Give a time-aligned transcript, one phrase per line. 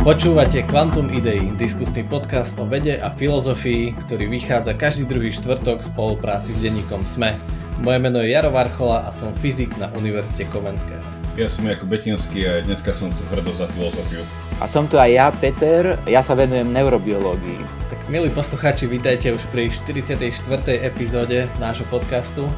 [0.00, 5.88] Počúvate Quantum Idei, diskusný podcast o vede a filozofii, ktorý vychádza každý druhý štvrtok v
[5.92, 7.36] spolupráci s denníkom SME.
[7.84, 11.04] Moje meno je Jaro Varchola a som fyzik na Univerzite Komenského.
[11.36, 14.24] Ja som Jakub Betinský a dneska som tu hrdo za filozofiu.
[14.56, 17.60] A som tu aj ja, Peter, ja sa venujem neurobiológii.
[17.92, 20.32] Tak milí poslucháči, vítajte už pri 44.
[20.80, 22.48] epizóde nášho podcastu.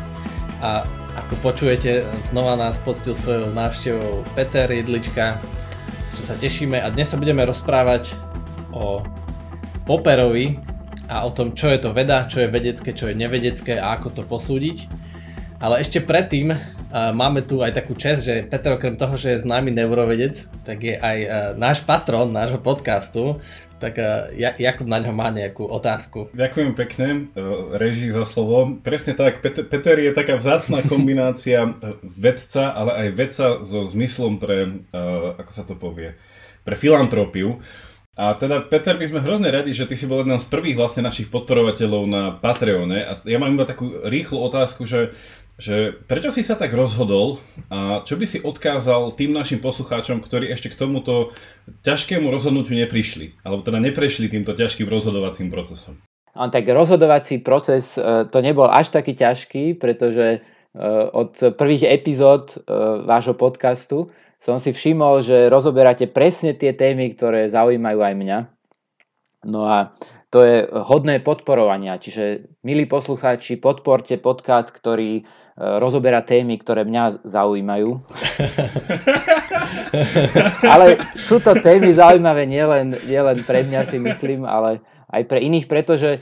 [0.63, 0.87] A
[1.19, 5.43] ako počujete, znova nás poctil svojou návštevou Peter Jedlička,
[6.23, 8.15] čo sa tešíme a dnes sa budeme rozprávať
[8.71, 9.03] o
[9.83, 10.55] Popperovi
[11.11, 14.15] a o tom, čo je to veda, čo je vedecké, čo je nevedecké a ako
[14.15, 14.87] to posúdiť.
[15.59, 19.43] Ale ešte predtým uh, máme tu aj takú čest, že Peter okrem toho, že je
[19.43, 23.43] známy neurovedec, tak je aj uh, náš patron nášho podcastu,
[23.83, 26.31] tak uh, Jakub na ňo má nejakú otázku.
[26.31, 27.09] Ďakujem pekne,
[27.75, 28.79] režii za slovo.
[28.79, 31.75] Presne tak, Peter, Peter je taká vzácná kombinácia
[32.07, 34.87] vedca, ale aj vedca so zmyslom pre,
[35.43, 36.15] ako sa to povie,
[36.63, 37.59] pre filantropiu.
[38.13, 41.01] A teda, Peter, my sme hrozne radi, že ty si bol jeden z prvých vlastne
[41.01, 43.01] našich podporovateľov na Patreone.
[43.09, 45.17] A ja mám iba takú rýchlu otázku, že
[45.61, 47.37] že prečo si sa tak rozhodol
[47.69, 51.37] a čo by si odkázal tým našim poslucháčom, ktorí ešte k tomuto
[51.85, 56.01] ťažkému rozhodnutiu neprišli, alebo teda neprešli týmto ťažkým rozhodovacím procesom?
[56.33, 60.41] A tak rozhodovací proces e, to nebol až taký ťažký, pretože
[60.73, 60.79] e,
[61.13, 62.73] od prvých epizód e,
[63.05, 64.09] vášho podcastu
[64.41, 68.39] som si všimol, že rozoberáte presne tie témy, ktoré zaujímajú aj mňa.
[69.45, 69.93] No a
[70.33, 77.93] to je hodné podporovania, čiže milí poslucháči, podporte podcast, ktorý rozoberá témy, ktoré mňa zaujímajú.
[80.73, 84.81] ale sú to témy zaujímavé nielen, nielen pre mňa si myslím, ale
[85.13, 86.21] aj pre iných, pretože e,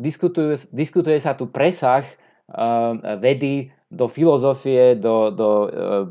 [0.00, 2.00] diskutuje, diskutuje sa tu presah
[2.48, 6.08] uh, vedy do filozofie, do, do uh,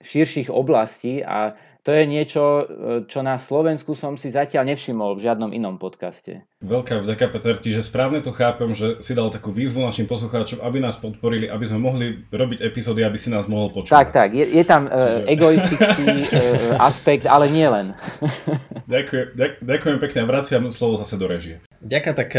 [0.00, 1.52] širších oblastí a
[1.86, 2.64] to je niečo, e,
[3.06, 6.42] čo na Slovensku som si zatiaľ nevšimol v žiadnom inom podcaste.
[6.58, 10.82] Veľká vďaka Peter, že správne to chápem, že si dal takú výzvu našim poslucháčom, aby
[10.82, 13.94] nás podporili, aby sme mohli robiť epizódy, aby si nás mohol počúvať.
[14.02, 15.26] Tak, tak, je, je tam e, Čiže...
[15.30, 17.94] egoistický uh, aspekt, ale nie len.
[18.90, 21.62] ďakujem, ďakujem pekne a vraciam slovo zase do režie.
[21.86, 22.30] Ďakujem, tak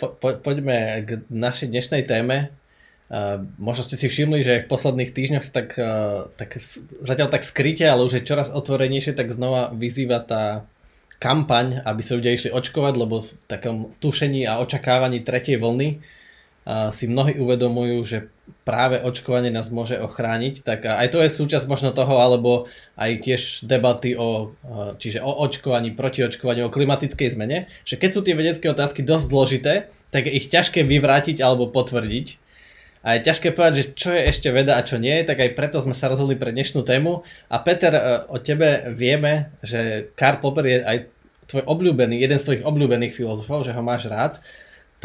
[0.00, 2.63] po, po, poďme k našej dnešnej téme.
[3.04, 6.56] Uh, možno ste si všimli, že v posledných týždňoch tak, uh, tak
[7.04, 10.64] zatiaľ tak skryte, ale už je čoraz otvorenejšie, tak znova vyzýva tá
[11.20, 16.88] kampaň, aby sa ľudia išli očkovať, lebo v takom tušení a očakávaní tretej vlny uh,
[16.88, 18.18] si mnohí uvedomujú, že
[18.64, 20.64] práve očkovanie nás môže ochrániť.
[20.64, 24.52] Tak aj to je súčasť možno toho, alebo aj tiež debaty o,
[25.00, 29.24] čiže o očkovaní, proti očkovaniu, o klimatickej zmene, že keď sú tie vedecké otázky dosť
[29.28, 29.74] zložité,
[30.12, 32.43] tak je ich ťažké vyvrátiť alebo potvrdiť
[33.04, 35.76] a je ťažké povedať, že čo je ešte veda a čo nie, tak aj preto
[35.76, 37.20] sme sa rozhodli pre dnešnú tému.
[37.52, 40.98] A Peter, e, o tebe vieme, že Karl Popper je aj
[41.44, 44.40] tvoj obľúbený, jeden z tvojich obľúbených filozofov, že ho máš rád.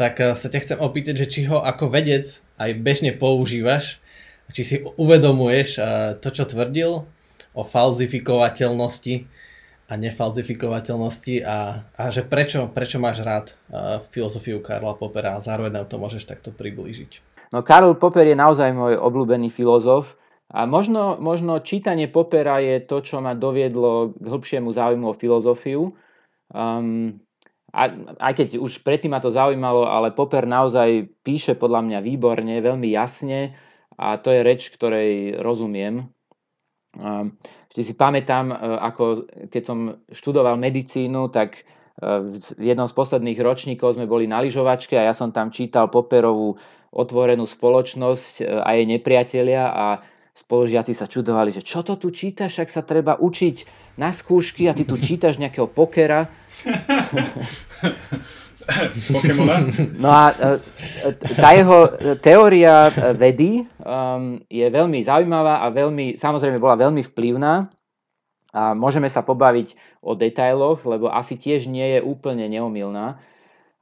[0.00, 4.00] Tak e, sa ťa chcem opýtať, že či ho ako vedec aj bežne používaš,
[4.56, 5.80] či si uvedomuješ e,
[6.24, 7.04] to, čo tvrdil
[7.52, 9.28] o falzifikovateľnosti
[9.90, 13.52] a nefalzifikovateľnosti a, a že prečo, prečo máš rád
[14.14, 17.29] filozofiu Karla Poppera a zároveň nám to môžeš takto priblížiť.
[17.50, 20.14] No Karl Popper je naozaj môj obľúbený filozof
[20.50, 25.94] a možno, možno čítanie Poppera je to, čo ma doviedlo k hĺbšiemu záujmu o filozofiu.
[26.50, 27.22] Um,
[27.70, 27.86] a,
[28.18, 32.90] aj keď už predtým ma to zaujímalo, ale Popper naozaj píše podľa mňa výborne, veľmi
[32.90, 33.54] jasne
[33.94, 36.10] a to je reč, ktorej rozumiem.
[36.98, 37.38] Um,
[37.70, 39.78] ešte si pamätám, e, ako keď som
[40.10, 41.62] študoval medicínu, tak e,
[42.58, 46.58] v jednom z posledných ročníkov sme boli na lyžovačke a ja som tam čítal Popperovú
[46.90, 49.86] otvorenú spoločnosť e, a jej nepriatelia a
[50.34, 53.56] spolužiaci sa čudovali, že čo to tu čítaš, ak sa treba učiť
[53.98, 56.30] na skúšky a ty tu čítaš nejakého pokera.
[59.10, 59.66] Pokemona?
[59.98, 60.46] No a e,
[61.34, 61.78] tá jeho
[62.22, 67.66] teória vedy um, je veľmi zaujímavá a veľmi, samozrejme bola veľmi vplyvná
[68.50, 73.22] a môžeme sa pobaviť o detailoch, lebo asi tiež nie je úplne neomilná.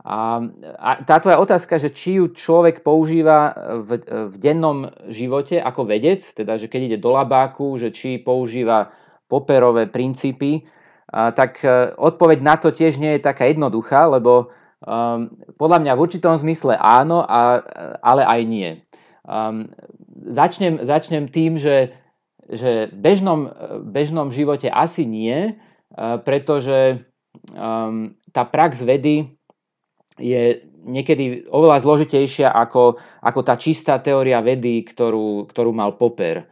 [0.09, 0.41] A,
[0.81, 3.53] a tá tvoja otázka, že či ju človek používa
[3.85, 4.01] v,
[4.33, 8.89] v dennom živote ako vedec, teda že keď ide do labáku, že či používa
[9.29, 10.65] poperové princípy,
[11.13, 14.49] a, tak e, odpoveď na to tiež nie je taká jednoduchá, lebo
[14.81, 15.29] um,
[15.61, 17.61] podľa mňa v určitom zmysle áno, a,
[18.01, 18.71] ale aj nie.
[19.29, 19.69] Um,
[20.25, 21.93] začnem, začnem tým, že,
[22.49, 23.53] že v bežnom,
[23.93, 25.53] bežnom živote asi nie,
[26.25, 27.05] pretože
[27.53, 29.38] um, tá prax vedy
[30.19, 36.47] je niekedy oveľa zložitejšia ako, ako tá čistá teória vedy, ktorú, ktorú mal Popper.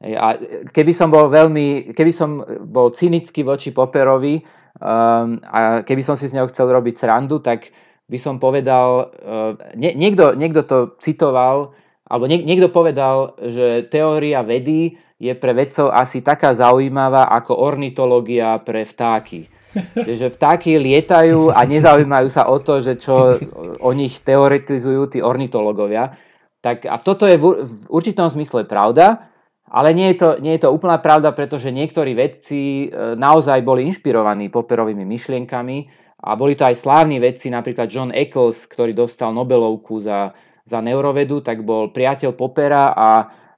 [0.00, 0.36] A
[0.76, 4.44] keby som bol veľmi, keby som bol cynický voči Popperovi
[4.76, 7.72] um, a keby som si s ňou chcel robiť srandu, tak
[8.06, 11.72] by som povedal, uh, nie, niekto, niekto to citoval,
[12.06, 18.60] alebo niek, niekto povedal, že teória vedy je pre vedcov asi taká zaujímavá ako ornitológia
[18.60, 19.48] pre vtáky.
[20.20, 23.36] že vtáky lietajú a nezaujímajú sa o to, že čo
[23.80, 26.16] o nich teoretizujú tí ornitológovia.
[26.64, 29.28] Tak, a toto je v, v určitom zmysle pravda,
[29.68, 33.84] ale nie je, to, nie je to úplná pravda, pretože niektorí vedci e, naozaj boli
[33.86, 35.78] inšpirovaní Popperovými myšlienkami
[36.22, 40.32] a boli to aj slávni vedci, napríklad John Eccles, ktorý dostal Nobelovku za,
[40.64, 43.08] za neurovedu, tak bol priateľ Poppera a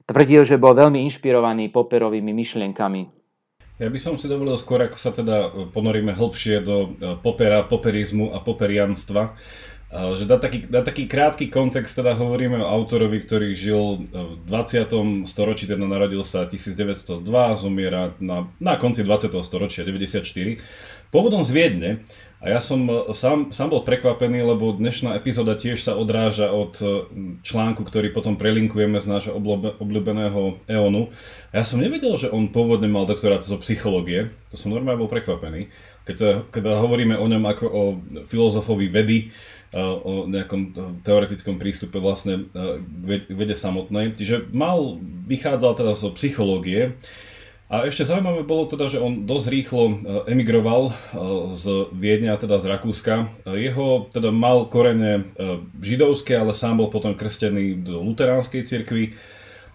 [0.09, 3.19] tvrdil, že bol veľmi inšpirovaný Popperovými myšlienkami.
[3.79, 7.63] Ja by som si dovolil skôr, ako sa teda e, ponoríme hlbšie do e, popera,
[7.63, 9.33] poperizmu a poperianstva, e,
[10.19, 15.31] že dá taký, dá taký krátky kontext, teda hovoríme o autorovi, ktorý žil v 20.
[15.31, 17.23] storočí, teda narodil sa 1902,
[17.55, 19.31] zomiera na, na konci 20.
[19.47, 20.27] storočia, 94.
[21.15, 21.91] Pôvodom z Viedne,
[22.39, 26.79] a ja som e, sám, sám bol prekvapený, lebo dnešná epizóda tiež sa odráža od
[26.79, 26.87] e,
[27.43, 29.35] článku, ktorý potom prelinkujeme z nášho
[29.83, 31.11] obľúbeného EONu.
[31.51, 34.31] A ja som nevedel, že on pôvodne mal doktorát zo psychológie.
[34.55, 35.67] To som normálne bol prekvapený.
[36.07, 37.83] Keď, to, keď hovoríme o ňom ako o
[38.31, 39.19] filozofovi vedy,
[39.75, 44.15] e, o nejakom teoretickom prístupe vlastne k vede samotnej.
[44.15, 46.95] Čiže mal, vychádzal teda zo psychológie.
[47.69, 49.95] A ešte zaujímavé bolo teda, že on dosť rýchlo e,
[50.33, 50.93] emigroval e,
[51.53, 53.29] z Viedňa, teda z Rakúska.
[53.45, 55.29] E, jeho teda mal korene
[55.77, 59.13] židovské, ale sám bol potom krstený do luteránskej cirkvi.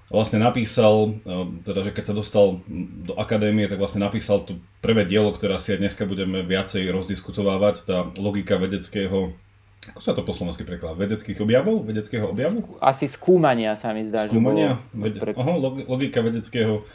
[0.10, 1.16] Vlastne napísal,
[1.64, 2.60] teda, že keď sa dostal
[3.08, 7.76] do akadémie, tak vlastne napísal tu prvé dielo, ktoré asi aj dneska budeme viacej rozdiskutovávať,
[7.88, 9.34] tá logika vedeckého
[9.92, 10.96] ako sa to po slovensky prekladá?
[10.96, 11.84] Vedeckých objavov?
[11.84, 12.80] Vedeckého objavu?
[12.80, 14.32] Asi skúmania sa mi zdá.
[14.32, 14.80] Skúmania?
[14.96, 15.20] Vede...
[15.20, 15.36] Pre...
[15.36, 16.88] Aha, logika vedeckého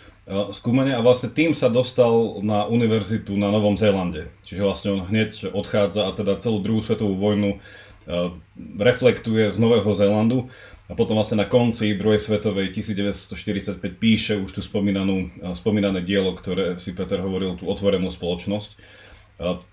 [0.53, 4.29] skúmania a vlastne tým sa dostal na univerzitu na Novom Zélande.
[4.45, 8.37] Čiže vlastne on hneď odchádza a teda celú druhú svetovú vojnu uh,
[8.77, 10.53] reflektuje z Nového Zélandu
[10.89, 16.37] a potom vlastne na konci druhej svetovej 1945 píše už tú spomínanú, uh, spomínané dielo,
[16.37, 18.99] ktoré si Peter hovoril, tú otvorenú spoločnosť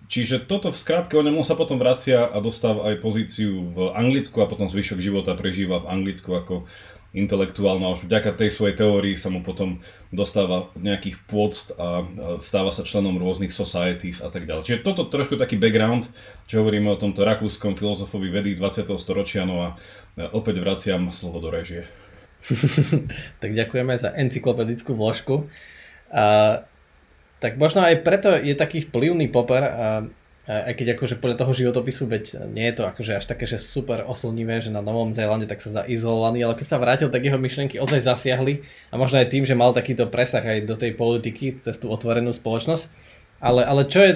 [0.05, 4.37] Čiže toto v skrátke o ňom sa potom vracia a dostáva aj pozíciu v Anglicku
[4.37, 6.69] a potom zvyšok života prežíva v Anglicku ako
[7.15, 9.79] intelektuálna a už vďaka tej svojej teórii sa mu potom
[10.11, 12.03] dostáva nejakých pôct a
[12.43, 14.67] stáva sa členom rôznych societies a tak ďalej.
[14.67, 16.11] Čiže toto trošku taký background,
[16.45, 18.91] čo hovoríme o tomto rakúskom filozofovi vedy 20.
[18.99, 19.69] storočia, no a
[20.35, 21.87] opäť vraciam slovo do režie.
[23.41, 25.47] tak ďakujeme za encyklopedickú vložku.
[26.11, 26.61] Uh,
[27.39, 29.85] tak možno aj preto je taký vplyvný Popper a, a
[30.45, 34.05] aj keď akože podľa toho životopisu, veď nie je to akože až také, že super
[34.05, 37.41] oslnivé, že na Novom Zélande tak sa zdá izolovaný, ale keď sa vrátil, tak jeho
[37.41, 38.61] myšlienky ozaj zasiahli
[38.93, 42.29] a možno aj tým, že mal takýto presah aj do tej politiky cez tú otvorenú
[42.29, 42.85] spoločnosť.
[43.41, 44.11] Ale, ale čo je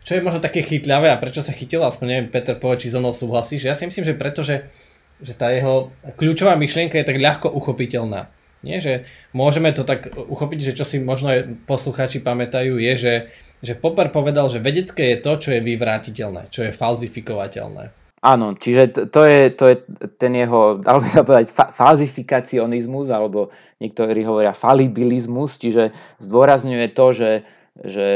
[0.00, 3.04] čo je možno také chytľavé a prečo sa chytil, aspoň neviem, Peter povie, či so
[3.04, 4.72] mnou súhlasí, že ja si myslím, že preto, že,
[5.20, 8.32] že tá jeho kľúčová myšlienka je tak ľahko uchopiteľná.
[8.60, 11.32] Nie, že môžeme to tak uchopiť, že čo si možno
[11.64, 13.14] poslucháči pamätajú je, že,
[13.60, 17.92] že Popper povedal, že vedecké je to, čo je vyvrátiteľné, čo je falzifikovateľné.
[18.20, 19.76] Áno, čiže to, to, je, to je
[20.20, 23.48] ten jeho, dalo by sa povedať, fa- falzifikacionizmus, alebo
[23.80, 27.32] niektorí hovoria falibilizmus, čiže zdôrazňuje to, že,
[27.80, 28.06] že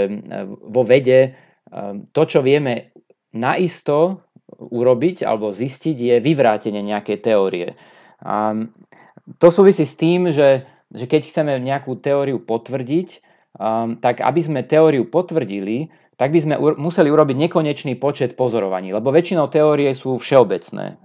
[0.60, 1.32] vo vede
[1.72, 2.92] ehm, to, čo vieme
[3.32, 4.20] naisto
[4.60, 7.72] urobiť alebo zistiť, je vyvrátenie nejakej teórie.
[8.20, 8.52] A
[9.40, 13.24] to súvisí s tým, že, že keď chceme nejakú teóriu potvrdiť,
[13.58, 18.94] um, tak aby sme teóriu potvrdili, tak by sme u- museli urobiť nekonečný počet pozorovaní,
[18.94, 20.98] lebo väčšinou teórie sú všeobecné.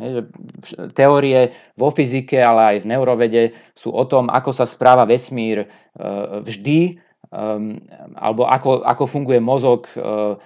[0.93, 6.45] Teórie vo fyzike, ale aj v neurovede sú o tom, ako sa správa vesmír uh,
[6.45, 7.01] vždy,
[7.33, 7.81] um,
[8.13, 10.37] alebo ako, ako funguje mozog uh,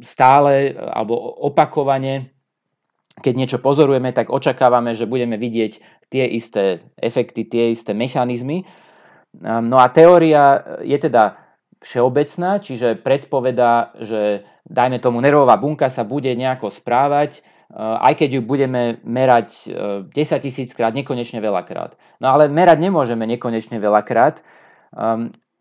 [0.00, 1.12] stále alebo
[1.44, 2.32] opakovane
[3.20, 5.72] keď niečo pozorujeme, tak očakávame, že budeme vidieť
[6.08, 8.64] tie isté efekty, tie isté mechanizmy.
[9.38, 11.38] No a teória je teda
[11.80, 17.40] všeobecná, čiže predpovedá, že dajme tomu nervová bunka sa bude nejako správať,
[17.78, 20.10] aj keď ju budeme merať 10
[20.42, 21.94] tisíc krát, nekonečne veľakrát.
[22.18, 24.42] No ale merať nemôžeme nekonečne veľakrát.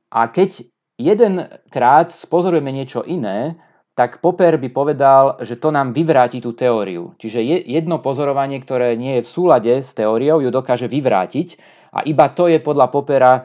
[0.10, 0.66] A keď
[0.98, 3.62] jedenkrát spozorujeme niečo iné,
[3.94, 7.20] tak Popper by povedal, že to nám vyvráti tú teóriu.
[7.20, 11.60] Čiže jedno pozorovanie, ktoré nie je v súlade s teóriou, ju dokáže vyvrátiť
[11.92, 13.42] a iba to je podľa Poppera e,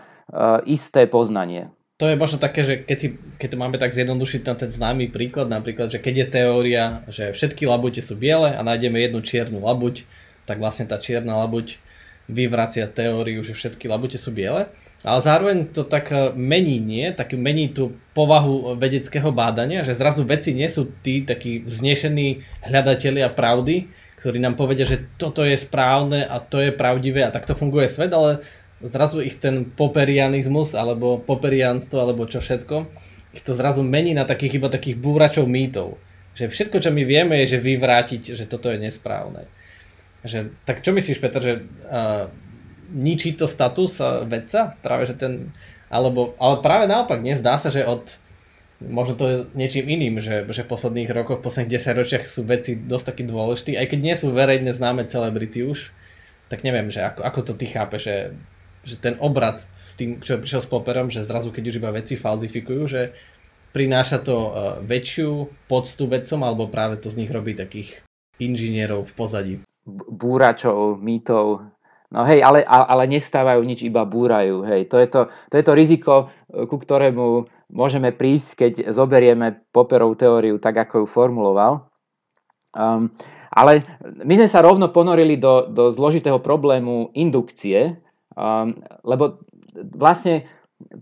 [0.64, 1.68] isté poznanie.
[2.02, 5.14] To je možno také, že keď, si, keď to máme tak zjednodušiť na ten známy
[5.14, 9.62] príklad, napríklad, že keď je teória, že všetky labute sú biele a nájdeme jednu čiernu
[9.62, 10.02] labuť,
[10.42, 11.78] tak vlastne tá čierna labuť
[12.26, 17.12] vyvracia teóriu, že všetky labute sú biele, ale zároveň to tak e, mení, nie?
[17.12, 23.28] Tak mení tú povahu vedeckého bádania, že zrazu veci nie sú tí takí vznešení hľadatelia
[23.28, 23.92] pravdy,
[24.24, 28.08] ktorí nám povedia, že toto je správne a to je pravdivé a takto funguje svet,
[28.16, 28.40] ale
[28.82, 32.90] zrazu ich ten poperianizmus alebo poperianstvo alebo čo všetko,
[33.34, 35.98] ich to zrazu mení na takých iba takých búračov mýtov.
[36.34, 39.46] Že všetko, čo my vieme, je, že vyvrátiť, že toto je nesprávne.
[40.26, 42.26] Že, tak čo myslíš, Peter, že uh,
[42.90, 44.74] ničí to status uh, vedca?
[44.82, 45.54] Práve, že ten,
[45.86, 48.18] alebo, ale práve naopak, nezdá sa, že od
[48.82, 52.44] možno to je niečím iným, že, že v posledných rokoch, v posledných 10 ročiach sú
[52.44, 55.94] veci dosť taký dôležití, aj keď nie sú verejne známe celebrity už,
[56.52, 58.16] tak neviem, že ako, ako to ty chápeš, že,
[58.84, 62.14] že ten obrad s tým, čo prišiel s Popperom, že zrazu keď už iba veci
[62.14, 63.16] falzifikujú, že
[63.74, 64.50] prináša to uh,
[64.84, 68.04] väčšiu poctu vedcom, alebo práve to z nich robí takých
[68.38, 69.54] inžinierov v pozadí.
[70.08, 71.74] Búračov, mýtov,
[72.14, 74.62] No hej, ale, ale nestávajú nič, iba búrajú.
[74.62, 74.86] Hej.
[74.94, 76.14] To, je to, to je to riziko,
[76.46, 81.90] ku ktorému môžeme prísť, keď zoberieme Popperovú teóriu tak, ako ju formuloval.
[82.70, 83.10] Um,
[83.50, 83.82] ale
[84.22, 87.98] my sme sa rovno ponorili do, do zložitého problému indukcie,
[88.34, 89.42] um, lebo
[89.94, 90.46] vlastne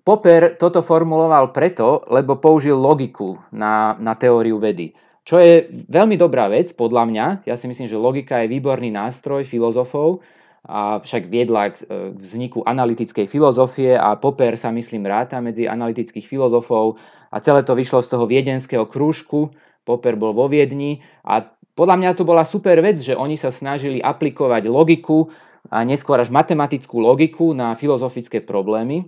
[0.05, 4.93] Popper toto formuloval preto, lebo použil logiku na, na teóriu vedy.
[5.23, 7.27] Čo je veľmi dobrá vec, podľa mňa.
[7.47, 10.23] Ja si myslím, že logika je výborný nástroj filozofov,
[10.63, 16.23] a však viedla k e, vzniku analytickej filozofie a Popper sa myslím ráta medzi analytických
[16.23, 17.03] filozofov
[17.35, 19.51] a celé to vyšlo z toho viedenského krúžku.
[19.83, 21.43] Popper bol vo Viedni a
[21.75, 25.35] podľa mňa to bola super vec, že oni sa snažili aplikovať logiku
[25.71, 29.07] a neskôr až matematickú logiku na filozofické problémy.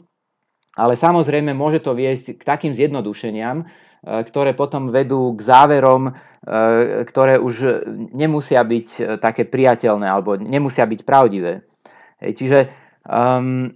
[0.75, 3.65] Ale samozrejme môže to viesť k takým zjednodušeniam, e,
[4.27, 10.85] ktoré potom vedú k záverom, E, ktoré už nemusia byť e, také priateľné alebo nemusia
[10.85, 11.65] byť pravdivé.
[12.21, 12.69] Čiže
[13.05, 13.73] um,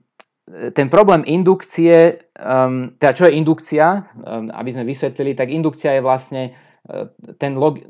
[0.72, 6.04] ten problém indukcie, um, teda čo je indukcia, um, aby sme vysvetlili, tak indukcia je
[6.04, 6.42] vlastne
[7.36, 7.84] ten log-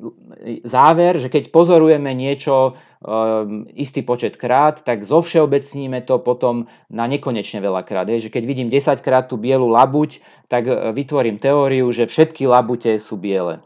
[0.66, 7.62] záver, že keď pozorujeme niečo um, istý počet krát, tak zovšeobecníme to potom na nekonečne
[7.62, 8.10] veľa krát.
[8.10, 10.18] Je, že keď vidím 10 krát tú bielu labuť,
[10.50, 10.66] tak
[10.96, 13.62] vytvorím teóriu, že všetky labute sú biele.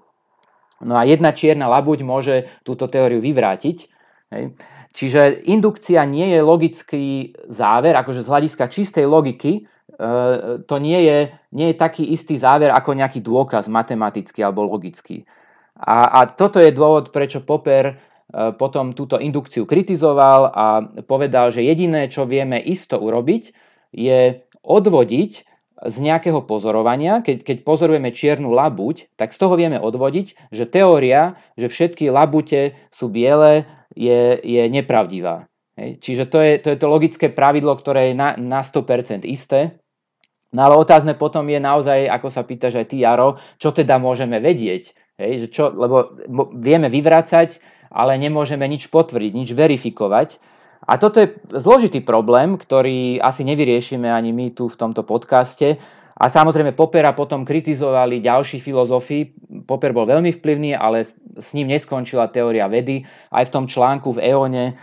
[0.82, 3.78] No a jedna čierna labuť môže túto teóriu vyvrátiť.
[4.34, 4.44] Hej.
[4.92, 7.04] Čiže indukcia nie je logický
[7.48, 9.64] záver, akože z hľadiska čistej logiky,
[10.66, 11.18] to nie je,
[11.54, 15.22] nie je taký istý záver ako nejaký dôkaz matematický alebo logický.
[15.78, 17.94] A, a toto je dôvod, prečo Popper e,
[18.54, 20.66] potom túto indukciu kritizoval a
[21.02, 23.52] povedal, že jediné, čo vieme isto urobiť,
[23.92, 25.32] je odvodiť
[25.82, 31.34] z nejakého pozorovania, keď, keď pozorujeme čiernu labuť, tak z toho vieme odvodiť, že teória,
[31.58, 33.66] že všetky labute sú biele,
[33.98, 35.50] je, je nepravdivá.
[35.74, 39.81] Čiže to je, to je to logické pravidlo, ktoré je na, na 100% isté.
[40.52, 44.36] No ale otázne potom je naozaj, ako sa pýtaš aj ty, Jaro, čo teda môžeme
[44.36, 44.92] vedieť.
[45.16, 46.12] Hej, že čo, lebo
[46.56, 47.56] vieme vyvrácať,
[47.88, 50.36] ale nemôžeme nič potvrdiť, nič verifikovať.
[50.82, 55.78] A toto je zložitý problém, ktorý asi nevyriešime ani my tu v tomto podcaste.
[56.12, 59.32] A samozrejme Popera potom kritizovali ďalší filozofi.
[59.64, 63.02] Popper bol veľmi vplyvný, ale s ním neskončila teória vedy.
[63.32, 64.74] Aj v tom článku v Eone e,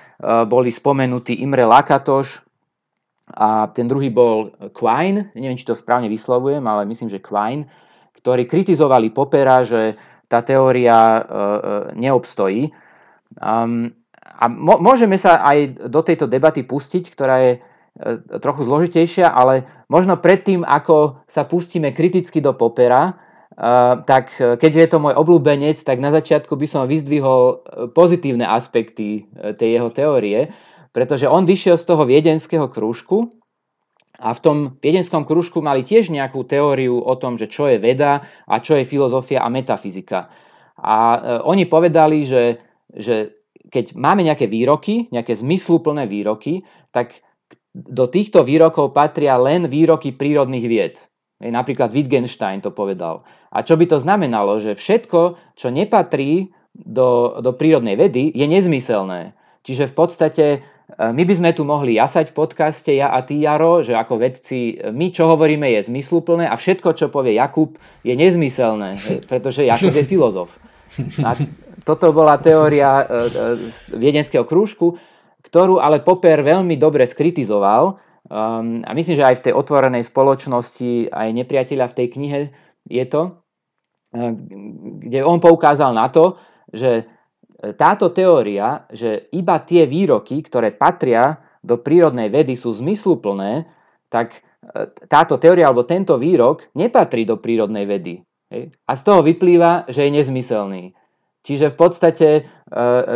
[0.50, 2.49] boli spomenutí Imre Lakatoš
[3.34, 7.70] a ten druhý bol Quine, neviem, či to správne vyslovujem, ale myslím, že Quine,
[8.18, 9.96] ktorí kritizovali Popera, že
[10.30, 11.26] tá teória e, e,
[11.98, 12.70] neobstojí.
[14.40, 17.60] A môžeme sa aj do tejto debaty pustiť, ktorá je e,
[18.40, 23.18] trochu zložitejšia, ale možno predtým, ako sa pustíme kriticky do Popera,
[24.08, 27.60] tak keďže je to môj obľúbenec, tak na začiatku by som vyzdvihol
[27.92, 30.48] pozitívne aspekty tej jeho teórie,
[30.92, 33.40] pretože on vyšiel z toho viedenského krúžku
[34.20, 38.28] a v tom viedenskom krúžku mali tiež nejakú teóriu o tom, že čo je veda
[38.46, 40.28] a čo je filozofia a metafyzika.
[40.80, 40.96] A
[41.44, 42.60] oni povedali, že,
[42.92, 47.22] že keď máme nejaké výroky, nejaké zmysluplné výroky, tak
[47.72, 50.96] do týchto výrokov patria len výroky prírodných vied.
[51.40, 53.24] Napríklad Wittgenstein to povedal.
[53.56, 54.60] A čo by to znamenalo?
[54.60, 55.20] Že všetko,
[55.56, 59.32] čo nepatrí do, do prírodnej vedy, je nezmyselné.
[59.64, 60.60] Čiže v podstate e,
[60.98, 64.74] my by sme tu mohli jasať v podcaste, ja a ty, Jaro, že ako vedci,
[64.90, 68.98] my čo hovoríme je zmysluplné a všetko, čo povie Jakub, je nezmyselné,
[69.30, 70.50] pretože Jakub je filozof.
[71.22, 71.38] A
[71.88, 73.10] toto bola teória e, e,
[73.96, 74.98] viedenského krúžku,
[75.46, 77.98] ktorú ale Popper veľmi dobre skritizoval.
[78.30, 82.40] Um, a myslím, že aj v tej otvorenej spoločnosti, aj nepriateľa v tej knihe
[82.86, 83.22] je to,
[84.14, 84.22] e,
[85.08, 86.38] kde on poukázal na to,
[86.70, 87.10] že
[87.60, 93.68] táto teória, že iba tie výroky, ktoré patria do prírodnej vedy sú zmysluplné,
[94.08, 98.24] tak e, táto teória alebo tento výrok nepatrí do prírodnej vedy.
[98.90, 100.84] A z toho vyplýva, že je nezmyselný.
[101.44, 103.16] Čiže v podstate e, e,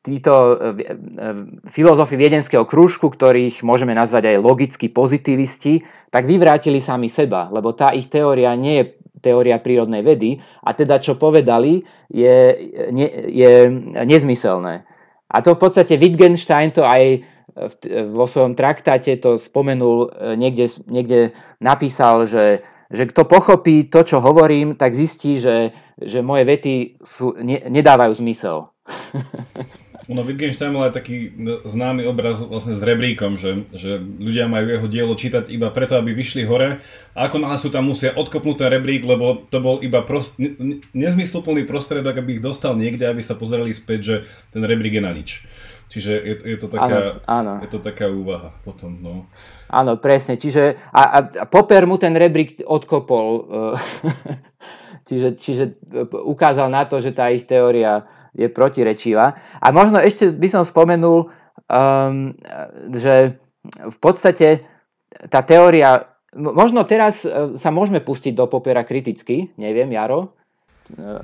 [0.00, 0.32] títo
[1.68, 7.92] filozofi viedenského krúžku, ktorých môžeme nazvať aj logickí pozitivisti, tak vyvrátili sami seba, lebo tá
[7.92, 8.84] ich teória nie je
[9.22, 12.36] teória prírodnej vedy a teda čo povedali je,
[12.90, 13.52] je, je
[14.02, 14.86] nezmyselné.
[15.30, 17.22] A to v podstate Wittgenstein to aj
[18.10, 21.20] vo svojom traktáte to spomenul, e, niekde, niekde
[21.62, 25.70] napísal, že, že kto pochopí to, čo hovorím, tak zistí, že,
[26.02, 28.74] že moje vety sú, ne, nedávajú zmysel.
[30.04, 31.32] No Wittgenstein mal aj taký
[31.64, 36.12] známy obraz vlastne s rebríkom, že, že ľudia majú jeho dielo čítať iba preto, aby
[36.12, 36.84] vyšli hore
[37.16, 40.84] a ako náhle sú tam musia odkopnúť ten rebrík, lebo to bol iba prost, ne,
[40.92, 44.16] nezmysluplný prostredok, aby ich dostal niekde, aby sa pozerali späť, že
[44.52, 45.30] ten rebrík je na nič.
[45.88, 47.64] Čiže je, je, to taká, áno, áno.
[47.64, 48.98] je to taká úvaha potom.
[49.00, 49.14] No.
[49.68, 50.40] Áno, presne.
[50.40, 53.46] Čiže a, a, a Popper mu ten rebrík odkopol.
[55.08, 55.64] čiže, čiže
[56.12, 59.38] ukázal na to, že tá ich teória je protirečivá.
[59.62, 61.30] A možno ešte by som spomenul,
[61.70, 62.34] um,
[62.90, 64.66] že v podstate
[65.30, 70.34] tá teória, možno teraz e, sa môžeme pustiť do popiera kriticky, neviem, Jaro?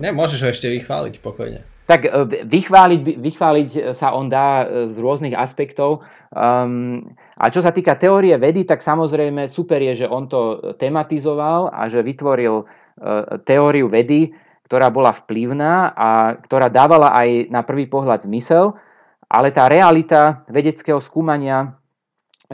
[0.01, 1.61] Ne, môžeš ho ešte vychváliť pokojne.
[1.85, 2.11] Tak e,
[2.47, 6.07] vychváliť, vychváliť sa on dá e, z rôznych aspektov.
[6.31, 7.03] Um,
[7.35, 11.91] a čo sa týka teórie vedy, tak samozrejme super je, že on to tematizoval a
[11.91, 14.31] že vytvoril uh, teóriu vedy,
[14.71, 18.79] ktorá bola vplyvná a ktorá dávala aj na prvý pohľad zmysel,
[19.27, 21.75] ale tá realita vedeckého skúmania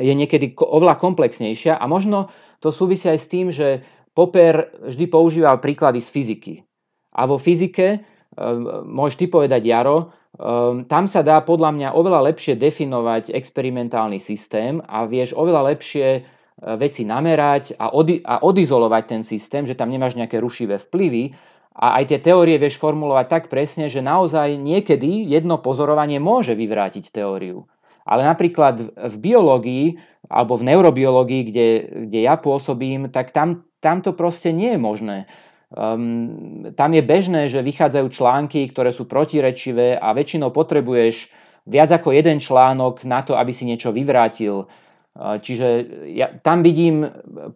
[0.00, 2.32] je niekedy oveľa komplexnejšia a možno
[2.64, 3.84] to súvisia aj s tým, že
[4.16, 6.54] Popper vždy používal príklady z fyziky.
[7.20, 12.32] A vo fyzike, ehm, môžeš ty povedať Jaro, ehm, tam sa dá podľa mňa oveľa
[12.32, 16.20] lepšie definovať experimentálny systém a vieš oveľa lepšie e,
[16.80, 21.36] veci namerať a, odi- a odizolovať ten systém, že tam nemáš nejaké rušivé vplyvy
[21.76, 27.12] a aj tie teórie vieš formulovať tak presne, že naozaj niekedy jedno pozorovanie môže vyvrátiť
[27.12, 27.68] teóriu.
[28.08, 30.00] Ale napríklad v biológii
[30.32, 31.68] alebo v neurobiológii, kde,
[32.08, 35.18] kde ja pôsobím, tak tam, tam to proste nie je možné.
[35.68, 41.28] Um, tam je bežné, že vychádzajú články, ktoré sú protirečivé a väčšinou potrebuješ
[41.66, 44.70] viac ako jeden článok na to, aby si niečo vyvrátil.
[45.12, 45.68] Uh, čiže
[46.14, 47.10] ja tam vidím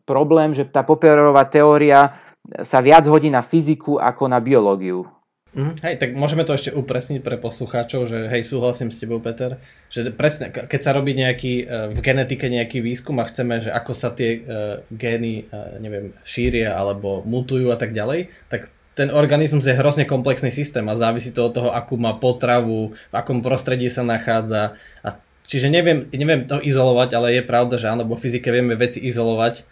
[0.04, 2.29] problém, že tá Popperová teória
[2.62, 5.06] sa viac hodí na fyziku ako na biológiu.
[5.50, 9.58] Mm, hej, tak môžeme to ešte upresniť pre poslucháčov, že hej, súhlasím s tebou, Peter,
[9.90, 13.90] že presne, keď sa robí nejaký, e, v genetike nejaký výskum a chceme, že ako
[13.90, 19.66] sa tie uh, gény, uh, neviem, šíria alebo mutujú a tak ďalej, tak ten organizmus
[19.66, 23.90] je hrozne komplexný systém a závisí to od toho, akú má potravu, v akom prostredí
[23.90, 24.78] sa nachádza.
[25.02, 29.02] A čiže neviem, neviem to izolovať, ale je pravda, že áno, vo fyzike vieme veci
[29.02, 29.66] izolovať,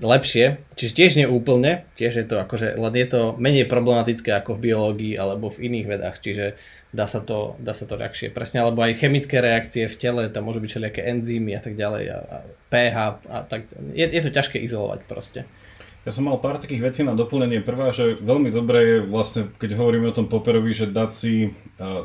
[0.00, 4.56] lepšie, čiže tiež nie úplne, tiež je to akože, len je to menej problematické ako
[4.56, 6.56] v biológii alebo v iných vedách, čiže
[6.90, 8.34] dá sa to, dá sa to ľahšie.
[8.34, 12.04] Presne, alebo aj chemické reakcie v tele, tam môžu byť všelijaké enzymy a tak ďalej
[12.10, 12.36] a, a
[12.72, 12.96] pH
[13.30, 15.40] a tak, je, je to ťažké izolovať proste.
[16.00, 17.60] Ja som mal pár takých vecí na doplnenie.
[17.60, 21.52] Prvá, že veľmi dobré je vlastne, keď hovoríme o tom Popperovi, že dať si,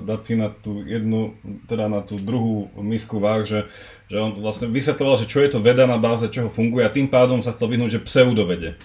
[0.04, 1.40] dať si na tú jednu,
[1.72, 3.72] teda na tú druhú misku váh, že,
[4.12, 7.08] že on vlastne vysvetloval, že čo je to veda na báze čoho funguje a tým
[7.08, 8.76] pádom sa chcel vyhnúť, že pseudovede.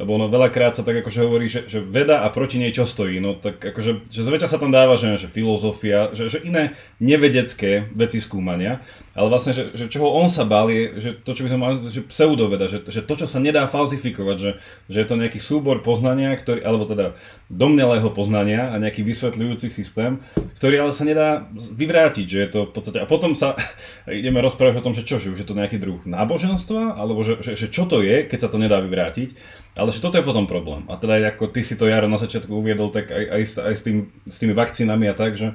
[0.00, 3.20] Lebo ono veľakrát sa tak akože hovorí, že, že veda a proti nej čo stojí.
[3.20, 6.72] No tak akože, že zväčša sa tam dáva, že, že filozofia, že, že iné
[7.04, 8.80] nevedecké veci skúmania.
[9.12, 11.76] Ale vlastne, že, že čoho on sa bál je, že to, čo by sme mali,
[11.92, 14.50] že pseudoveda, že, že to, čo sa nedá falsifikovať, že,
[14.88, 17.12] že je to nejaký súbor poznania, ktorý, alebo teda
[17.52, 20.24] domnelého poznania a nejaký vysvetľujúci systém,
[20.56, 23.58] ktorý ale sa nedá vyvrátiť, že je to v podstate, a potom sa
[24.08, 27.44] ideme rozprávať o tom, že čo, že už je to nejaký druh náboženstva, alebo že,
[27.44, 29.36] že, že čo to je, keď sa to nedá vyvrátiť,
[29.78, 30.82] ale že toto je potom problém.
[30.90, 33.82] A teda ako ty si to Jaro na začiatku uviedol, tak aj, aj, aj s,
[33.86, 35.54] tým, s tými vakcínami a tak, že,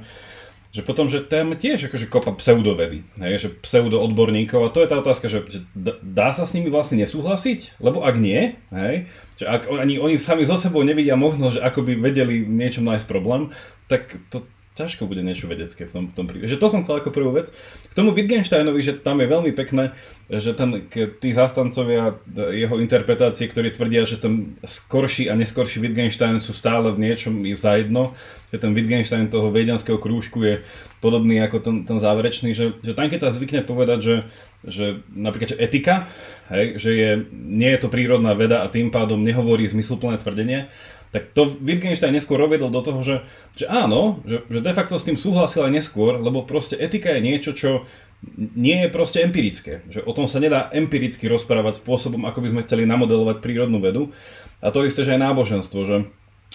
[0.72, 4.88] že potom, že tam tiež akože kopa pseudovedy, hej, že pseudo odborníkov a to je
[4.88, 5.58] tá otázka, že, že
[6.00, 7.80] dá sa s nimi vlastne nesúhlasiť?
[7.80, 11.80] Lebo ak nie, hej, že ak ani oni sami zo sebou nevidia možnosť, že ako
[11.84, 13.52] by vedeli niečo nájsť problém,
[13.88, 16.52] tak to, ťažko bude niečo vedecké v tom, v tom prípade.
[16.52, 17.48] Že to som chcel ako prvú vec.
[17.88, 19.96] K tomu Wittgensteinovi, že tam je veľmi pekné,
[20.28, 22.20] že ten, tí zastancovia
[22.52, 28.12] jeho interpretácie, ktorí tvrdia, že ten skorší a neskorší Wittgenstein sú stále v niečom zajedno,
[28.52, 30.60] že ten Wittgenstein toho viedenského krúžku je
[31.00, 34.16] podobný ako ten, ten záverečný, že, že tam keď sa zvykne povedať, že,
[34.66, 36.10] že napríklad že etika,
[36.50, 40.68] hej, že je, nie je to prírodná veda a tým pádom nehovorí zmysluplné tvrdenie,
[41.14, 43.16] tak to Wittgenstein neskôr rovedol do toho, že,
[43.56, 47.20] že áno, že, že de facto s tým súhlasil aj neskôr, lebo proste etika je
[47.24, 47.70] niečo, čo
[48.36, 49.86] nie je proste empirické.
[49.88, 54.10] Že o tom sa nedá empiricky rozprávať spôsobom, ako by sme chceli namodelovať prírodnú vedu.
[54.60, 55.96] A to isté, že aj náboženstvo, že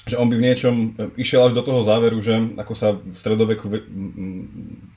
[0.02, 0.76] že on by v niečom
[1.14, 3.70] išiel až do toho záveru, že ako sa v stredoveku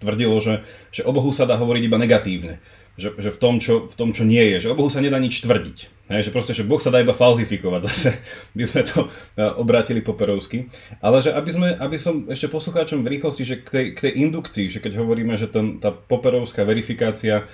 [0.00, 2.57] tvrdilo, že, že o Bohu sa dá hovoriť iba negatívne.
[2.95, 4.69] Že, že v, tom, čo, v tom, čo nie je.
[4.69, 5.79] Že o Bohu sa nedá nič tvrdiť.
[6.15, 7.81] Hej, že proste, že Boh sa dá iba falzifikovať.
[7.91, 8.11] Zase
[8.55, 10.71] by sme to e, obrátili poperovsky.
[11.03, 14.13] Ale že aby, sme, aby som ešte poslucháčom v rýchlosti, že k tej, k tej
[14.29, 17.51] indukcii, že keď hovoríme, že ten, tá poperovská verifikácia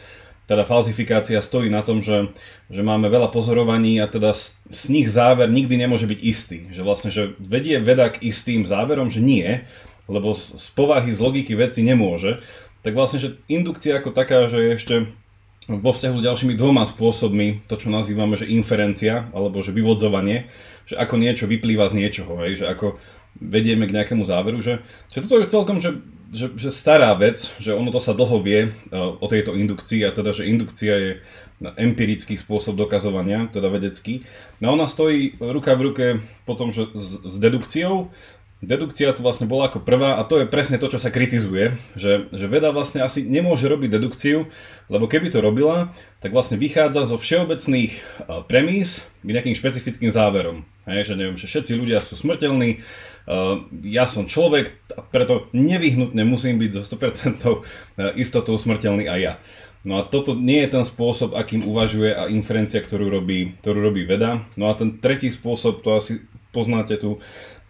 [0.50, 2.35] teda falzifikácia stojí na tom, že,
[2.66, 6.66] že máme veľa pozorovaní a teda z, z nich záver nikdy nemôže byť istý.
[6.74, 9.62] Že vlastne, že vedie veda k istým záverom, že nie,
[10.11, 12.42] lebo z, z povahy, z logiky veci nemôže.
[12.83, 14.94] Tak vlastne, že indukcia ako taká, že je ešte
[15.78, 20.50] vo vzťahu s ďalšími dvoma spôsobmi, to čo nazývame, že inferencia, alebo že vyvodzovanie,
[20.90, 22.98] že ako niečo vyplýva z niečoho, hej, že ako
[23.38, 24.83] vedieme k nejakému záveru, že,
[25.14, 28.70] že toto je celkom, že že, že stará vec, že ono to sa dlho vie
[28.70, 31.11] uh, o tejto indukcii a teda, že indukcia je
[31.76, 34.24] empirický spôsob dokazovania, teda vedecký.
[34.62, 36.06] No ona stojí ruka v ruke
[36.48, 38.14] potom, že s, s dedukciou.
[38.60, 42.28] Dedukcia tu vlastne bola ako prvá a to je presne to, čo sa kritizuje, že,
[42.28, 44.52] že veda vlastne asi nemôže robiť dedukciu,
[44.92, 50.68] lebo keby to robila, tak vlastne vychádza zo všeobecných uh, premís k nejakým špecifickým záverom.
[50.84, 52.84] Hej, že neviem, že všetci ľudia sú smrteľní,
[53.30, 54.74] Uh, ja som človek
[55.12, 57.46] preto nevyhnutne musím byť zo 100%
[58.16, 59.34] istotou smrteľný aj ja.
[59.80, 64.04] No a toto nie je ten spôsob, akým uvažuje a inferencia, ktorú robí, ktorú robí
[64.04, 64.44] veda.
[64.60, 66.20] No a ten tretí spôsob, to asi
[66.50, 67.18] poznáte tú,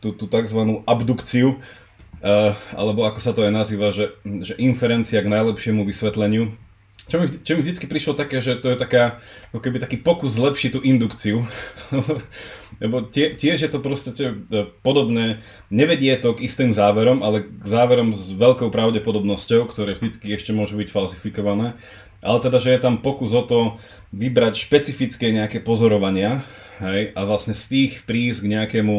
[0.01, 0.85] tú, tú tzv.
[0.85, 6.53] abdukciu, uh, alebo ako sa to aj nazýva, že, že inferencia k najlepšiemu vysvetleniu.
[7.11, 9.19] Čo mi, čo mi vždycky prišlo také, že to je taká,
[9.51, 11.43] ako keby taký pokus zlepšiť tú indukciu.
[12.83, 15.43] Lebo tie, tiež je to proste e, podobné,
[15.75, 20.79] nevedie to k istým záverom, ale k záverom s veľkou pravdepodobnosťou, ktoré vždycky ešte môžu
[20.79, 21.75] byť falsifikované.
[22.23, 23.83] Ale teda, že je tam pokus o to
[24.15, 26.47] vybrať špecifické nejaké pozorovania
[26.81, 28.97] hej, a vlastne z tých prísť k nejakému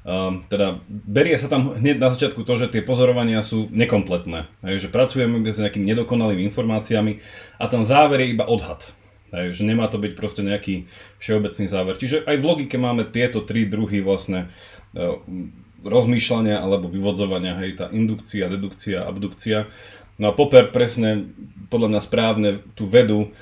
[0.00, 4.48] Um, teda berie sa tam hneď na začiatku to, že tie pozorovania sú nekompletné.
[4.64, 7.20] Hej, že pracujeme s nejakými nedokonalými informáciami
[7.60, 8.96] a ten záver je iba odhad.
[9.28, 10.88] Hej, že nemá to byť proste nejaký
[11.20, 12.00] všeobecný záver.
[12.00, 14.48] Čiže aj v logike máme tieto tri druhy vlastne
[14.96, 15.20] uh,
[15.84, 19.68] rozmýšľania alebo vyvodzovania, hej, tá indukcia, dedukcia, abdukcia.
[20.16, 21.28] No a Popper presne,
[21.68, 23.36] podľa mňa správne, tú vedu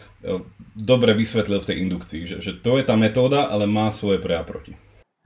[0.75, 4.35] dobre vysvetlil v tej indukcii, že, že to je tá metóda, ale má svoje pre
[4.39, 4.75] a proti.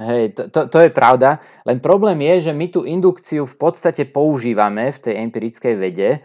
[0.03, 1.39] Hej, to, to, to je pravda.
[1.69, 6.11] Len problém je, že my tú indukciu v podstate používame v tej empirickej vede.
[6.17, 6.21] E,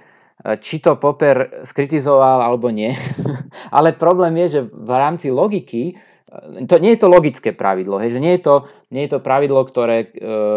[0.57, 2.95] či to Popper skritizoval alebo nie.
[3.75, 8.17] Ale problém je, že v rámci logiky, e, to nie je to logické pravidlo, hej,
[8.17, 8.55] že nie je to,
[8.89, 10.15] nie je to pravidlo, ktoré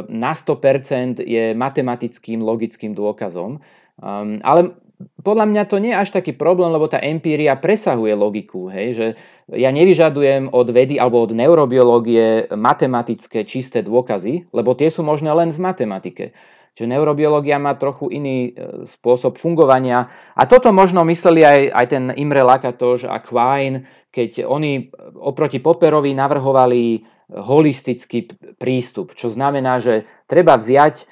[0.09, 3.61] na 100% je matematickým logickým dôkazom.
[4.01, 4.81] Um, ale
[5.25, 8.69] podľa mňa to nie je až taký problém, lebo tá empíria presahuje logiku.
[8.69, 9.07] Hej, že
[9.57, 15.51] ja nevyžadujem od vedy alebo od neurobiológie matematické čisté dôkazy, lebo tie sú možné len
[15.51, 16.25] v matematike.
[16.77, 20.07] Čiže neurobiológia má trochu iný e, spôsob fungovania.
[20.39, 26.15] A toto možno mysleli aj, aj ten Imre Lakatoš a Quine, keď oni oproti Popperovi
[26.15, 28.27] navrhovali holistický
[28.59, 31.05] prístup, čo znamená, že treba vziať e,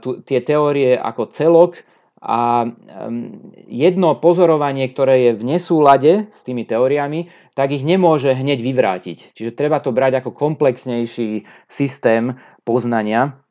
[0.00, 1.91] tu, tie teórie ako celok
[2.22, 2.70] a
[3.66, 7.26] jedno pozorovanie, ktoré je v nesúlade s tými teóriami,
[7.58, 9.34] tak ich nemôže hneď vyvrátiť.
[9.34, 13.42] Čiže treba to brať ako komplexnejší systém poznania.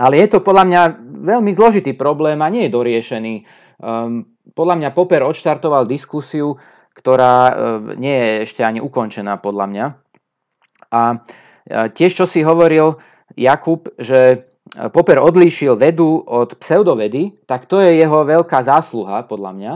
[0.00, 0.82] Ale je to podľa mňa
[1.20, 3.34] veľmi zložitý problém a nie je doriešený.
[4.56, 6.56] Podľa mňa Popper odštartoval diskusiu,
[6.96, 7.52] ktorá
[8.00, 9.86] nie je ešte ani ukončená podľa mňa.
[10.88, 11.00] A
[11.92, 12.96] tiež, čo si hovoril
[13.36, 19.72] Jakub, že Popper odlíšil vedu od pseudovedy, tak to je jeho veľká zásluha, podľa mňa.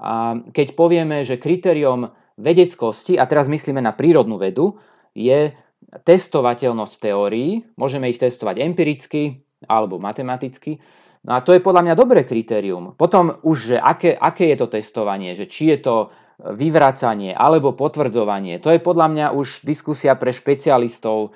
[0.00, 0.12] A
[0.52, 4.76] keď povieme, že kritériom vedeckosti, a teraz myslíme na prírodnú vedu,
[5.14, 5.54] je
[5.94, 7.62] testovateľnosť teórií.
[7.78, 10.82] Môžeme ich testovať empiricky alebo matematicky.
[11.24, 12.92] No a to je podľa mňa dobré kritérium.
[12.98, 15.96] Potom už, že aké, aké je to testovanie, že či je to
[16.34, 21.30] vyvracanie alebo potvrdzovanie, to je podľa mňa už diskusia pre špecialistov,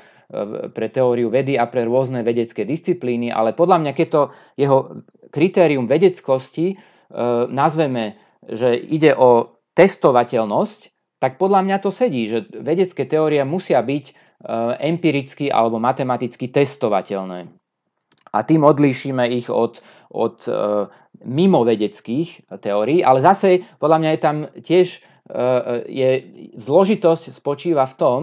[0.77, 4.23] pre teóriu vedy a pre rôzne vedecké disciplíny, ale podľa mňa, keď to
[4.61, 4.79] jeho
[5.33, 6.77] kritérium vedeckosti e,
[7.49, 10.81] nazveme, že ide o testovateľnosť,
[11.17, 14.13] tak podľa mňa to sedí, že vedecké teórie musia byť e,
[14.85, 17.49] empiricky alebo matematicky testovateľné.
[18.29, 19.81] A tým odlíšime ich od,
[20.13, 20.53] od e,
[21.25, 24.89] mimovedeckých teórií, ale zase podľa mňa je tam tiež
[25.93, 26.11] je,
[26.57, 28.21] zložitosť spočíva v tom,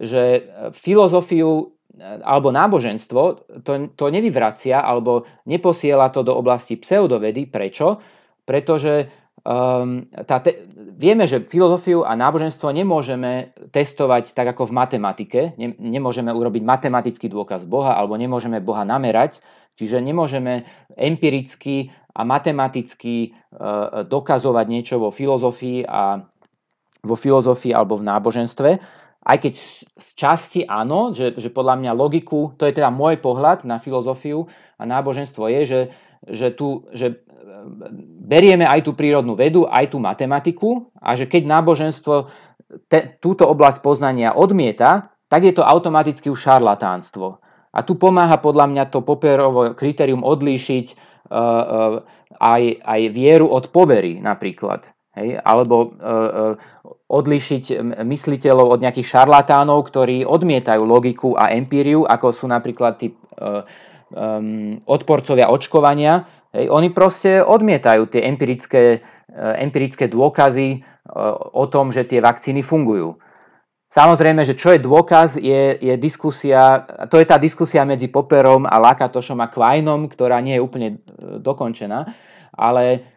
[0.00, 0.40] že e,
[0.74, 1.50] filozofiu
[1.94, 3.22] e, alebo náboženstvo
[3.62, 7.46] to, to nevyvracia alebo neposiela to do oblasti pseudovedy.
[7.46, 8.02] Prečo?
[8.44, 9.08] Pretože
[9.46, 15.40] um, tá te, vieme, že filozofiu a náboženstvo nemôžeme testovať tak ako v matematike.
[15.56, 19.40] Ne, nemôžeme urobiť matematický dôkaz Boha alebo nemôžeme Boha namerať.
[19.74, 26.22] Čiže nemôžeme empiricky a matematicky uh, dokazovať niečo vo filozofii a
[27.04, 28.70] vo filozofii alebo v náboženstve.
[29.24, 29.56] Aj keď
[29.96, 34.44] z časti áno, že, že podľa mňa logiku, to je teda môj pohľad na filozofiu
[34.76, 35.80] a náboženstvo je, že,
[36.28, 37.24] že, tu, že
[38.24, 42.14] berieme aj tú prírodnú vedu, aj tú matematiku a že keď náboženstvo
[42.88, 47.40] te, túto oblasť poznania odmieta, tak je to automaticky už šarlatánstvo.
[47.74, 51.94] A tu pomáha podľa mňa to popierovo kritérium odlíšiť uh, uh,
[52.38, 54.93] aj, aj vieru od povery napríklad.
[55.14, 55.38] Hej?
[55.40, 56.54] Alebo uh, uh,
[57.10, 63.62] odlišiť mysliteľov od nejakých šarlatánov, ktorí odmietajú logiku a empíriu, ako sú napríklad tí uh,
[64.10, 70.82] um, odporcovia očkovania, Hej, oni proste odmietajú tie empirické, eh, empirické dôkazy eh,
[71.50, 73.18] o tom, že tie vakcíny fungujú.
[73.90, 78.82] Samozrejme, že čo je dôkaz, je, je diskusia, to je tá diskusia medzi Popperom a
[78.82, 82.06] Lakatošom a Quainom, ktorá nie je úplne eh, dokončená,
[82.54, 83.13] ale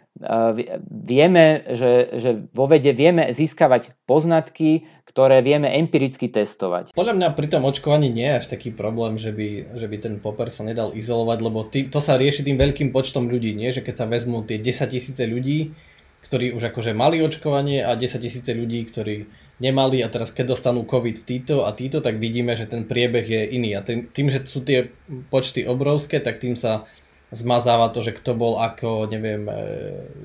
[0.90, 6.94] vieme, že, že vo vede vieme získavať poznatky, ktoré vieme empiricky testovať.
[6.94, 10.16] Podľa mňa pri tom očkovaní nie je až taký problém, že by, že by ten
[10.22, 13.74] poper sa nedal izolovať, lebo tý, to sa rieši tým veľkým počtom ľudí, nie?
[13.74, 15.74] že keď sa vezmú tie 10 tisíce ľudí,
[16.22, 20.86] ktorí už akože mali očkovanie a 10 tisíce ľudí, ktorí nemali a teraz keď dostanú
[20.86, 23.74] COVID títo a títo, tak vidíme, že ten priebeh je iný.
[23.74, 24.94] A tým, tým že sú tie
[25.34, 26.86] počty obrovské, tak tým sa
[27.32, 29.56] zmazáva to, že kto bol ako, neviem, e,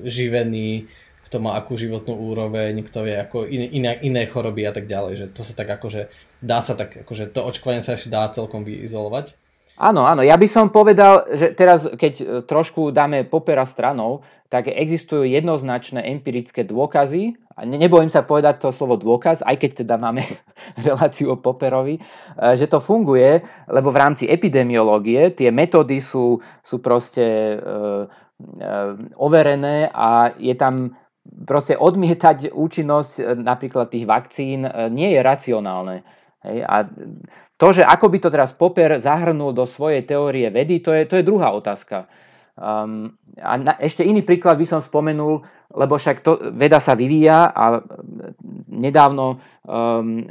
[0.07, 0.87] živený,
[1.27, 5.13] kto má akú životnú úroveň, kto je ako iné, iné, iné choroby a tak ďalej.
[5.17, 6.01] Že to sa tak akože,
[6.39, 9.35] dá sa tak, akože to očkovanie sa ešte dá celkom vyizolovať.
[9.73, 14.21] Áno, áno, ja by som povedal, že teraz, keď e, trošku dáme popera stranou,
[14.53, 19.95] tak existujú jednoznačné empirické dôkazy, a nebojím sa povedať to slovo dôkaz, aj keď teda
[20.01, 20.25] máme
[20.87, 22.01] reláciu o poperovi, e,
[22.57, 28.67] že to funguje, lebo v rámci epidemiológie tie metódy sú, sú proste e, e,
[29.17, 36.03] overené a je tam proste odmietať účinnosť napríklad tých vakcín nie je racionálne.
[36.43, 36.57] Hej?
[36.67, 36.83] A
[37.55, 41.15] to, že ako by to teraz Popper zahrnul do svojej teórie vedy, to je, to
[41.15, 42.11] je druhá otázka.
[42.53, 45.41] Um, a na, ešte iný príklad by som spomenul,
[45.73, 47.81] lebo však to, veda sa vyvíja a
[48.69, 50.21] nedávno um,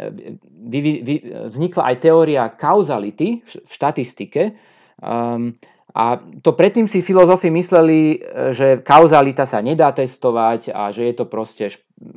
[0.70, 1.14] vy, vy,
[1.50, 4.54] vznikla aj teória kauzality v štatistike.
[5.02, 5.58] Um,
[5.92, 8.16] a to predtým si filozofi mysleli,
[8.56, 11.68] že kauzalita sa nedá testovať a že je to proste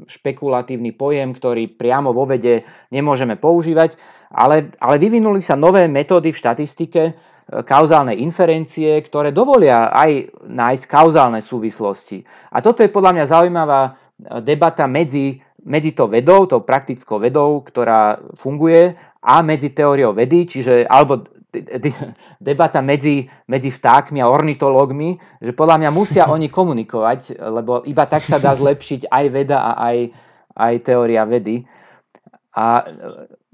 [0.07, 2.63] špekulatívny pojem, ktorý priamo vo vede
[2.95, 3.99] nemôžeme používať,
[4.31, 7.13] ale, ale vyvinuli sa nové metódy v štatistike, e,
[7.45, 12.25] kauzálne inferencie, ktoré dovolia aj nájsť kauzálne súvislosti.
[12.49, 13.91] A toto je podľa mňa zaujímavá e,
[14.41, 20.86] debata medzi, medzi to vedou, tou praktickou vedou, ktorá funguje, a medzi teóriou vedy, čiže
[20.86, 21.25] alebo
[22.38, 28.21] debata medzi, medzi vtákmi a ornitológmi, že podľa mňa musia oni komunikovať, lebo iba tak
[28.21, 29.97] sa dá zlepšiť aj veda a aj,
[30.53, 31.65] aj teória vedy.
[32.55, 32.89] A e,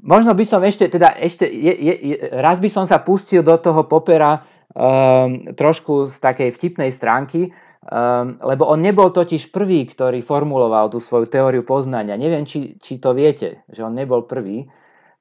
[0.01, 3.85] možno by som ešte, teda ešte, je, je, raz by som sa pustil do toho
[3.85, 7.53] popera um, trošku z takej vtipnej stránky,
[7.85, 12.17] um, lebo on nebol totiž prvý, ktorý formuloval tú svoju teóriu poznania.
[12.17, 14.67] Neviem, či, či to viete, že on nebol prvý.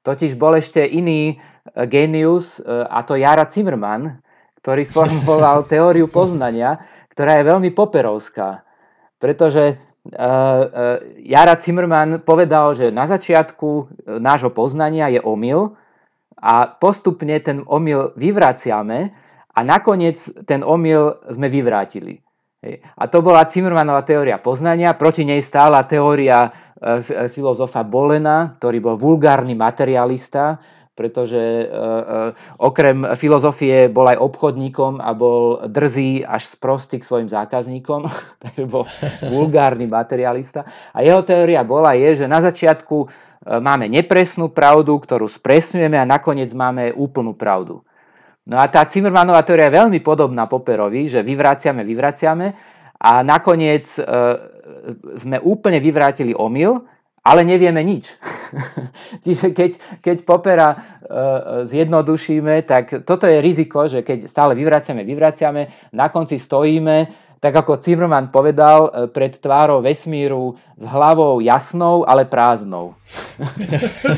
[0.01, 4.17] Totiž bol ešte iný e, genius, e, a to Jara Zimmermann,
[4.65, 6.81] ktorý sformuloval teóriu poznania,
[7.13, 8.65] ktorá je veľmi poperovská.
[9.21, 9.77] Pretože
[11.21, 15.77] Jara Zimmermann povedal, že na začiatku nášho poznania je omyl
[16.41, 19.13] a postupne ten omyl vyvraciame
[19.53, 20.17] a nakoniec
[20.49, 22.17] ten omyl sme vyvrátili.
[22.97, 26.49] A to bola Zimmermannová teória poznania, proti nej stála teória
[26.81, 30.57] E, filozofa Bolena, ktorý bol vulgárny materialista,
[30.91, 31.69] pretože e, e,
[32.59, 38.05] okrem filozofie bol aj obchodníkom a bol drzý až sprostý k svojim zákazníkom,
[38.43, 38.83] takže bol
[39.31, 40.67] vulgárny materialista.
[40.91, 43.07] A jeho teória bola je, že na začiatku
[43.41, 47.81] máme nepresnú pravdu, ktorú spresňujeme a nakoniec máme úplnú pravdu.
[48.45, 52.47] No a tá Zimmermanová teória je veľmi podobná Popperovi, že vyvraciame, vyvraciame
[53.01, 53.89] a nakoniec
[55.17, 56.85] sme úplne vyvrátili omyl,
[57.21, 58.09] ale nevieme nič.
[59.25, 60.77] Čiže keď, keď popera e,
[61.69, 67.81] zjednodušíme, tak toto je riziko, že keď stále vyvraciame, vyvraciame, na konci stojíme, tak ako
[67.81, 72.97] Zimmermann povedal, e, pred tvárou vesmíru s hlavou jasnou, ale prázdnou.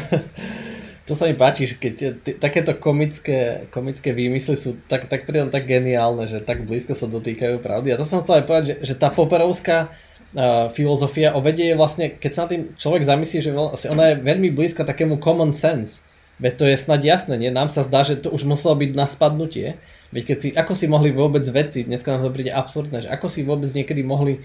[1.07, 1.95] to sa mi páči, že keď
[2.39, 7.91] takéto komické, komické výmysly sú tak, tak tak geniálne, že tak blízko sa dotýkajú pravdy.
[7.91, 9.91] A to som chcel aj povedať, že, že tá poperovská
[10.33, 14.13] uh, filozofia o vede je vlastne, keď sa na tým človek zamyslí, že vlastne ona
[14.13, 16.01] je veľmi blízka takému common sense.
[16.41, 17.53] Veď to je snad jasné, nie?
[17.53, 19.77] Nám sa zdá, že to už muselo byť na spadnutie.
[20.09, 23.29] Veď keď si, ako si mohli vôbec veci, dneska nám to príde absurdné, že ako
[23.29, 24.41] si vôbec niekedy mohli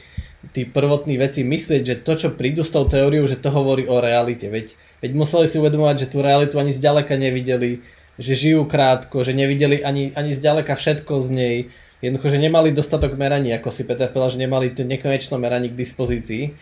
[0.53, 4.05] tí prvotní veci myslieť, že to, čo prídu s tou teóriou, že to hovorí o
[4.05, 4.53] realite.
[4.53, 7.81] Veď, veď museli si uvedomovať, že tú realitu ani zďaleka nevideli,
[8.21, 11.57] že žijú krátko, že nevideli ani, ani zďaleka všetko z nej.
[11.99, 15.79] Jednoducho, že nemali dostatok meraní, ako si Peter povedal, že nemali to nekonečno meraní k
[15.79, 16.55] dispozícii.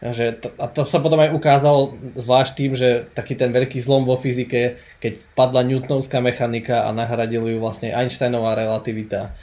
[0.00, 4.08] Že to, a to sa potom aj ukázalo zvlášť tým, že taký ten veľký zlom
[4.08, 9.36] vo fyzike, keď padla Newtonovská mechanika a nahradili ju vlastne Einsteinová relativita.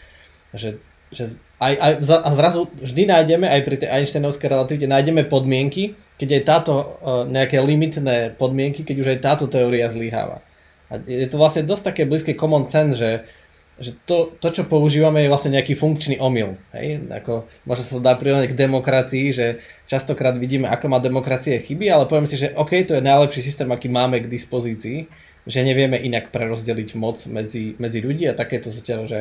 [0.57, 0.81] Že,
[1.13, 6.41] že aj, aj, a zrazu vždy nájdeme, aj pri tej Einsteinovskej relativite, nájdeme podmienky, keď
[6.41, 6.85] aj táto e,
[7.29, 10.41] nejaké limitné podmienky, keď už aj táto teória zlyháva.
[10.89, 13.29] A je to vlastne dosť také blízke common sense, že,
[13.77, 16.57] že to, to, čo používame, je vlastne nejaký funkčný omyl.
[16.73, 17.05] Hej?
[17.13, 21.85] Ako, možno sa to dá prirovnať k demokracii, že častokrát vidíme, ako má demokracie chyby,
[21.85, 25.05] ale poviem si, že OK, to je najlepší systém, aký máme k dispozícii,
[25.47, 29.19] že nevieme inak prerozdeliť moc medzi, medzi ľudí a takéto zatiaľ, že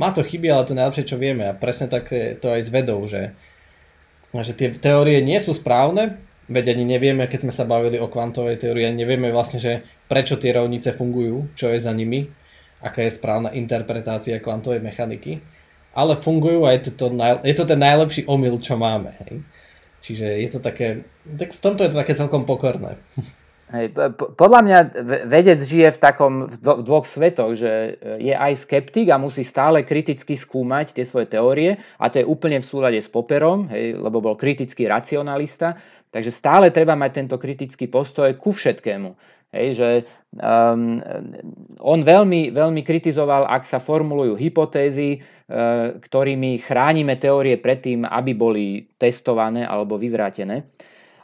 [0.00, 1.44] má to chyby, ale to je najlepšie, čo vieme.
[1.44, 3.36] A presne tak to aj s vedou, že,
[4.32, 6.16] že tie teórie nie sú správne,
[6.48, 10.56] veď ani nevieme, keď sme sa bavili o kvantovej teórii, nevieme vlastne, že prečo tie
[10.56, 12.32] rovnice fungujú, čo je za nimi,
[12.82, 15.42] aká je správna interpretácia kvantovej mechaniky,
[15.94, 17.06] ale fungujú a je to, to,
[17.42, 19.18] je to ten najlepší omyl, čo máme.
[19.26, 19.42] Hej.
[19.98, 23.02] Čiže je to také, tak v tomto je to také celkom pokorné.
[23.68, 24.78] Hej, podľa mňa
[25.28, 30.40] vedec žije v takom v dvoch svetoch, že je aj skeptik a musí stále kriticky
[30.40, 34.40] skúmať tie svoje teórie a to je úplne v súlade s Popperom, hej, lebo bol
[34.40, 35.76] kritický racionalista,
[36.08, 39.12] takže stále treba mať tento kritický postoj ku všetkému.
[39.48, 39.90] Hej, že
[40.36, 41.00] um,
[41.80, 48.36] on veľmi, veľmi kritizoval, ak sa formulujú hypotézy, uh, ktorými chránime teórie pred tým, aby
[48.36, 50.68] boli testované alebo vyvrátené.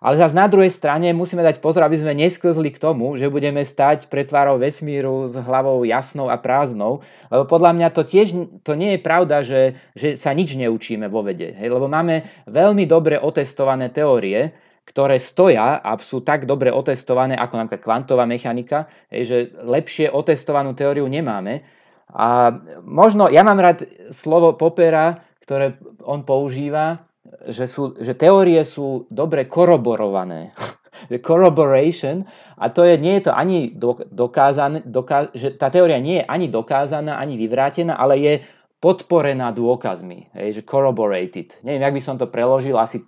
[0.04, 3.64] Ale zase na druhej strane musíme dať pozor, aby sme nesklzli k tomu, že budeme
[3.64, 7.00] stať pred tvárou vesmíru s hlavou jasnou a prázdnou,
[7.32, 8.28] lebo podľa mňa to tiež
[8.60, 11.56] to nie je pravda, že, že sa nič neučíme vo vede.
[11.56, 11.72] Hej?
[11.72, 14.52] Lebo máme veľmi dobre otestované teórie,
[14.84, 21.08] ktoré stoja a sú tak dobre otestované ako napríklad kvantová mechanika, že lepšie otestovanú teóriu
[21.08, 21.64] nemáme.
[22.12, 22.52] A
[22.84, 27.08] možno, ja mám rád slovo Popera, ktoré on používa,
[27.48, 30.52] že, sú, že teórie sú dobre koroborované.
[31.26, 33.74] corroboration a to je, nie je to ani
[34.08, 38.34] dokázané, doká, že tá teória nie je ani dokázaná, ani vyvrátená, ale je
[38.78, 41.56] podporená dôkazmi, hej, že corroborated.
[41.64, 43.00] Neviem, jak by som to preložil, asi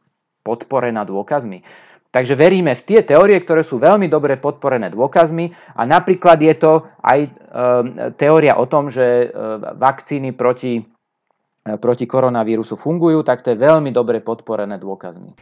[0.47, 1.67] podporená dôkazmi.
[2.15, 6.73] Takže veríme v tie teórie, ktoré sú veľmi dobre podporené dôkazmi a napríklad je to
[7.05, 7.31] aj e,
[8.17, 9.29] teória o tom, že e,
[9.77, 15.37] vakcíny proti, e, proti koronavírusu fungujú, tak to je veľmi dobre podporené dôkazmi.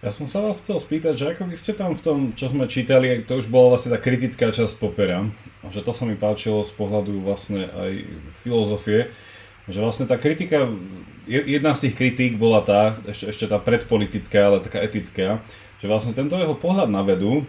[0.00, 2.68] Ja som sa vás chcel spýtať, že ako vy ste tam v tom, čo sme
[2.72, 5.28] čítali, to už bola vlastne tá kritická časť popera,
[5.72, 7.92] že to sa mi páčilo z pohľadu vlastne aj
[8.44, 9.12] filozofie,
[9.68, 10.68] že vlastne tá kritika,
[11.26, 15.40] jedna z tých kritík bola tá, ešte, ešte tá predpolitická, ale taká etická,
[15.80, 17.44] že vlastne tento jeho pohľad na vedu,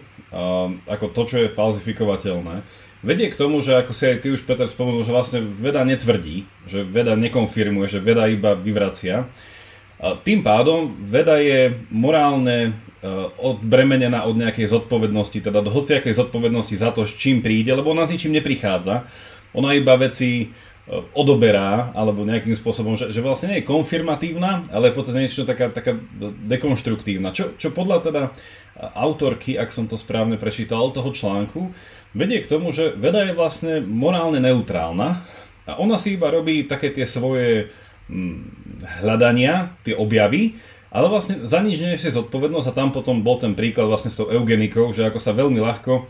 [0.88, 2.64] ako to, čo je falzifikovateľné,
[3.04, 6.44] vedie k tomu, že ako si aj ty už Peter spomenul, že vlastne veda netvrdí,
[6.66, 9.28] že veda nekonfirmuje, že veda iba vyvracia.
[9.96, 12.70] A tým pádom veda je morálne e,
[13.40, 18.04] odbremenená od nejakej zodpovednosti, teda do hociakej zodpovednosti za to, s čím príde, lebo ona
[18.04, 19.08] s ničím neprichádza.
[19.56, 20.52] Ona iba veci
[20.86, 25.74] odoberá, alebo nejakým spôsobom, že, že vlastne nie je konfirmatívna, ale v podstate niečo taká,
[25.74, 25.98] taká
[26.46, 27.34] dekonštruktívna.
[27.34, 28.22] Čo, čo podľa teda
[28.94, 31.74] autorky, ak som to správne prečítal, toho článku,
[32.14, 35.26] vedie k tomu, že veda je vlastne morálne neutrálna
[35.66, 37.74] a ona si iba robí také tie svoje
[38.06, 38.38] hm,
[39.02, 40.54] hľadania, tie objavy,
[40.94, 44.30] ale vlastne za nič je zodpovednosť a tam potom bol ten príklad vlastne s tou
[44.30, 46.06] eugenikou, že ako sa veľmi ľahko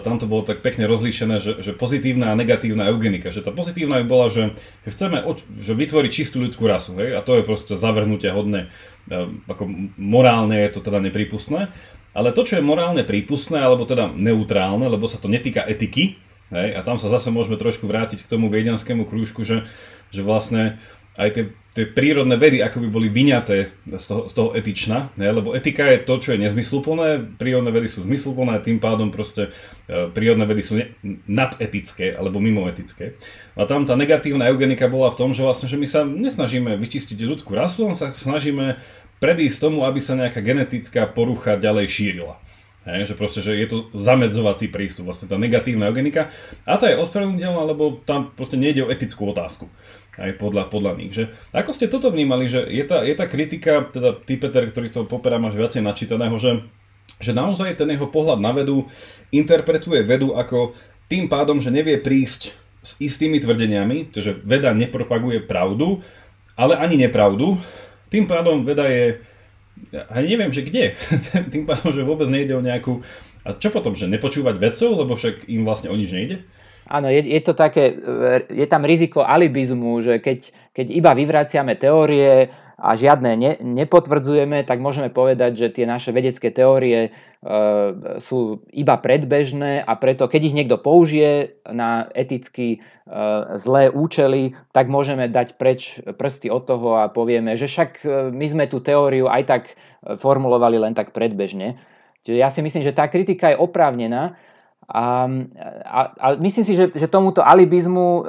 [0.00, 3.34] tam to bolo tak pekne rozlíšené, že, že pozitívna a negatívna eugenika.
[3.34, 4.56] Že tá pozitívna by bola, že,
[4.88, 6.96] že chceme od, že vytvoriť čistú ľudskú rasu.
[6.96, 7.18] Hej?
[7.18, 8.72] A to je proste zavrhnutie hodné.
[9.10, 9.68] E, ako
[10.00, 11.68] morálne je to teda nepripustné.
[12.16, 16.16] Ale to, čo je morálne prípustné, alebo teda neutrálne, lebo sa to netýka etiky,
[16.52, 16.68] hej?
[16.76, 19.68] a tam sa zase môžeme trošku vrátiť k tomu viedenskému krúžku, že,
[20.12, 20.80] že vlastne
[21.12, 21.44] aj tie,
[21.76, 25.28] tie prírodné vedy ako by boli vyňaté z toho, z toho etična, ne?
[25.28, 29.52] lebo etika je to, čo je nezmysluplné, prírodné vedy sú zmysluplné, tým pádom proste
[29.88, 30.96] e, prírodné vedy sú ne,
[31.28, 33.20] nadetické alebo mimoetické.
[33.56, 37.18] A tam tá negatívna eugenika bola v tom, že vlastne, že my sa nesnažíme vyčistiť
[37.28, 38.80] ľudskú rasu, len sa snažíme
[39.20, 42.40] predísť tomu, aby sa nejaká genetická porucha ďalej šírila.
[42.82, 46.34] Hej, že proste, že je to zamedzovací prístup, vlastne tá negatívna eugenika.
[46.66, 49.70] A tá je ospravedlniteľná, lebo tam proste nejde o etickú otázku.
[50.12, 51.16] Aj podľa, podľa nich.
[51.16, 54.88] Že, ako ste toto vnímali, že je tá, je tá kritika, teda ty Peter, ktorý
[54.92, 56.68] to popera máš viacej načítaného, že,
[57.16, 58.84] že naozaj ten jeho pohľad na vedu
[59.32, 60.76] interpretuje vedu ako
[61.08, 62.52] tým pádom, že nevie prísť
[62.84, 66.04] s istými tvrdeniami, že veda nepropaguje pravdu,
[66.58, 67.56] ale ani nepravdu.
[68.12, 69.16] Tým pádom veda je
[69.92, 70.94] ani neviem, že kde.
[71.52, 73.02] Tým pádom, že vôbec nejde o nejakú...
[73.42, 76.46] A čo potom, že nepočúvať vedcov, lebo však im vlastne o nič nejde?
[76.90, 77.94] Áno, je, je to také,
[78.50, 82.50] je tam riziko alibizmu, že keď, keď iba vyvraciame teórie
[82.82, 87.10] a žiadne ne, nepotvrdzujeme, tak môžeme povedať, že tie naše vedecké teórie e,
[88.18, 92.78] sú iba predbežné a preto, keď ich niekto použije na eticky e,
[93.62, 98.46] zlé účely, tak môžeme dať preč prsty od toho a povieme, že však e, my
[98.50, 101.78] sme tú teóriu aj tak e, formulovali len tak predbežne.
[102.26, 104.34] Čiže ja si myslím, že tá kritika je oprávnená,
[104.90, 105.30] a,
[105.86, 108.22] a, a myslím si, že, že tomuto alibizmu e,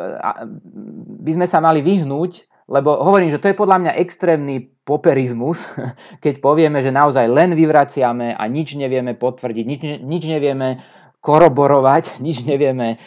[1.25, 5.65] by sme sa mali vyhnúť, lebo hovorím, že to je podľa mňa extrémny poperizmus,
[6.23, 10.79] keď povieme, že naozaj len vyvraciame a nič nevieme potvrdiť, nič, nič nevieme
[11.23, 12.97] koroborovať, nič nevieme e,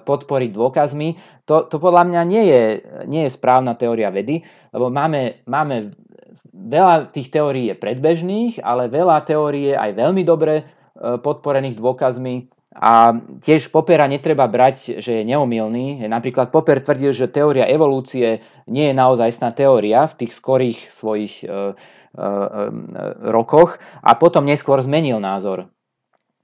[0.00, 1.08] podporiť dôkazmi.
[1.46, 2.62] To, to podľa mňa nie je,
[3.06, 4.40] nie je správna teória vedy,
[4.72, 5.92] lebo máme, máme
[6.50, 10.64] veľa tých teórií je predbežných, ale veľa teórií je aj veľmi dobre e,
[11.20, 16.04] podporených dôkazmi a tiež Popera netreba brať, že je neomilný.
[16.04, 21.48] Napríklad Popper tvrdil, že teória evolúcie nie je naozaj teória v tých skorých svojich e,
[21.48, 22.32] e, e,
[23.32, 25.72] rokoch a potom neskôr zmenil názor.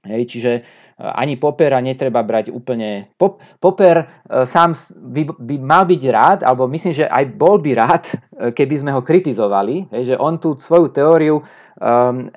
[0.03, 0.61] Hej, čiže e,
[0.99, 3.13] ani Popera netreba brať úplne...
[3.15, 4.05] Pop, Popper e,
[4.49, 8.15] sám by, by mal byť rád, alebo myslím, že aj bol by rád, e,
[8.51, 12.27] keby sme ho kritizovali, hej, že on tú svoju teóriu um,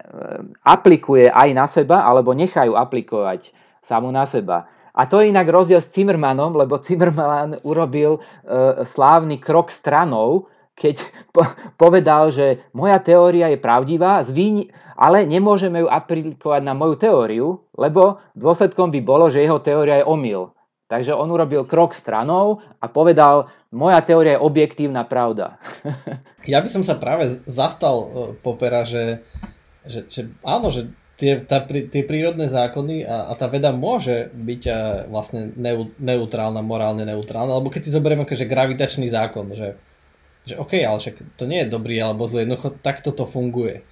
[0.62, 4.66] aplikuje aj na seba, alebo nechajú aplikovať samú na seba.
[4.97, 8.20] A to je inak rozdiel s Zimmermanom, lebo Zimmerman urobil e,
[8.82, 11.05] slávny krok stranou, keď
[11.37, 17.47] po- povedal, že moja teória je pravdivá, zvíň, ale nemôžeme ju aplikovať na moju teóriu,
[17.76, 20.57] lebo dôsledkom by bolo, že jeho teória je omyl.
[20.87, 25.61] Takže on urobil krok stranou a povedal, moja teória je objektívna pravda.
[26.49, 28.09] ja by som sa práve zastal e,
[28.41, 29.20] Popera, že,
[29.84, 34.62] že, že áno, že tie, tá, tie prírodné zákony a, a tá veda môže byť
[34.68, 39.80] a, vlastne neu, neutrálna, morálne neutrálna, alebo keď si zoberieme akože gravitačný zákon, že,
[40.44, 43.82] že OK, ale však to nie je dobrý alebo zlý, jednoducho takto to funguje.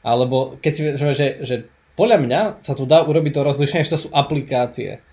[0.00, 1.56] Alebo keď si že, že, že
[2.00, 5.04] podľa mňa sa tu dá urobiť to rozlišenie, že to sú aplikácie.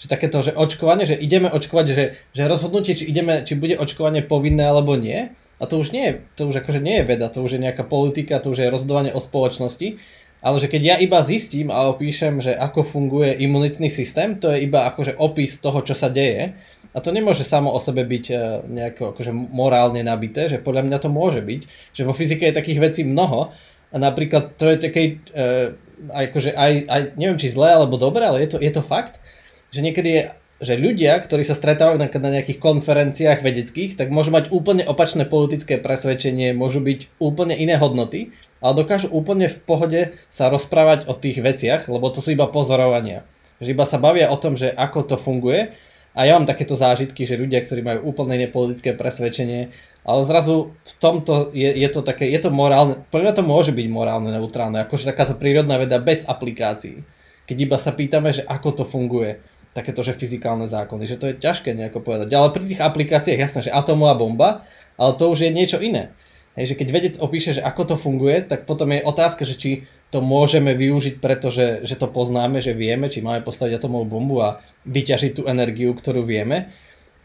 [0.00, 4.24] Že takéto, že očkovanie, že ideme očkovať, že, že rozhodnutie, či, ideme, či bude očkovanie
[4.24, 7.54] povinné alebo nie, a to už nie to už akože nie je veda, to už
[7.54, 10.02] je nejaká politika, to už je rozhodovanie o spoločnosti
[10.42, 14.66] ale že keď ja iba zistím a opíšem, že ako funguje imunitný systém, to je
[14.66, 16.58] iba akože opis toho, čo sa deje.
[16.92, 18.34] A to nemôže samo o sebe byť e,
[18.68, 21.60] nejako akože morálne nabité, že podľa mňa to môže byť,
[21.94, 23.54] že vo fyzike je takých vecí mnoho
[23.92, 25.02] a napríklad to je také,
[25.36, 25.76] uh,
[26.08, 29.20] akože aj, aj, neviem či zlé alebo dobré, ale je to, je to fakt,
[29.68, 30.22] že niekedy je
[30.62, 35.26] že ľudia, ktorí sa stretávajú na, na nejakých konferenciách vedeckých, tak môžu mať úplne opačné
[35.26, 38.30] politické presvedčenie, môžu byť úplne iné hodnoty,
[38.62, 40.00] ale dokážu úplne v pohode
[40.30, 43.26] sa rozprávať o tých veciach, lebo to sú iba pozorovania.
[43.58, 45.74] Že iba sa bavia o tom, že ako to funguje
[46.12, 49.72] a ja mám takéto zážitky, že ľudia, ktorí majú úplne iné politické presvedčenie,
[50.04, 53.72] ale zrazu v tomto je, je to také, je to morálne, pre mňa to môže
[53.72, 57.00] byť morálne neutrálne, akože takáto prírodná veda bez aplikácií.
[57.48, 59.40] Keď iba sa pýtame, že ako to funguje
[59.72, 62.28] takéto, že fyzikálne zákony, že to je ťažké nejako povedať.
[62.36, 64.68] Ale pri tých aplikáciách jasné, že atomová bomba,
[65.00, 66.12] ale to už je niečo iné.
[66.52, 69.70] Hej, že keď vedec opíše, že ako to funguje, tak potom je otázka, že či
[70.12, 74.60] to môžeme využiť, pretože že to poznáme, že vieme, či máme postaviť atomovú bombu a
[74.84, 76.68] vyťažiť tú energiu, ktorú vieme.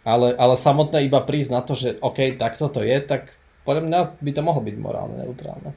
[0.08, 3.36] Ale, ale samotné iba prísť na to, že OK, takto to je, tak
[3.68, 5.76] podľa mňa by to mohlo byť morálne neutrálne.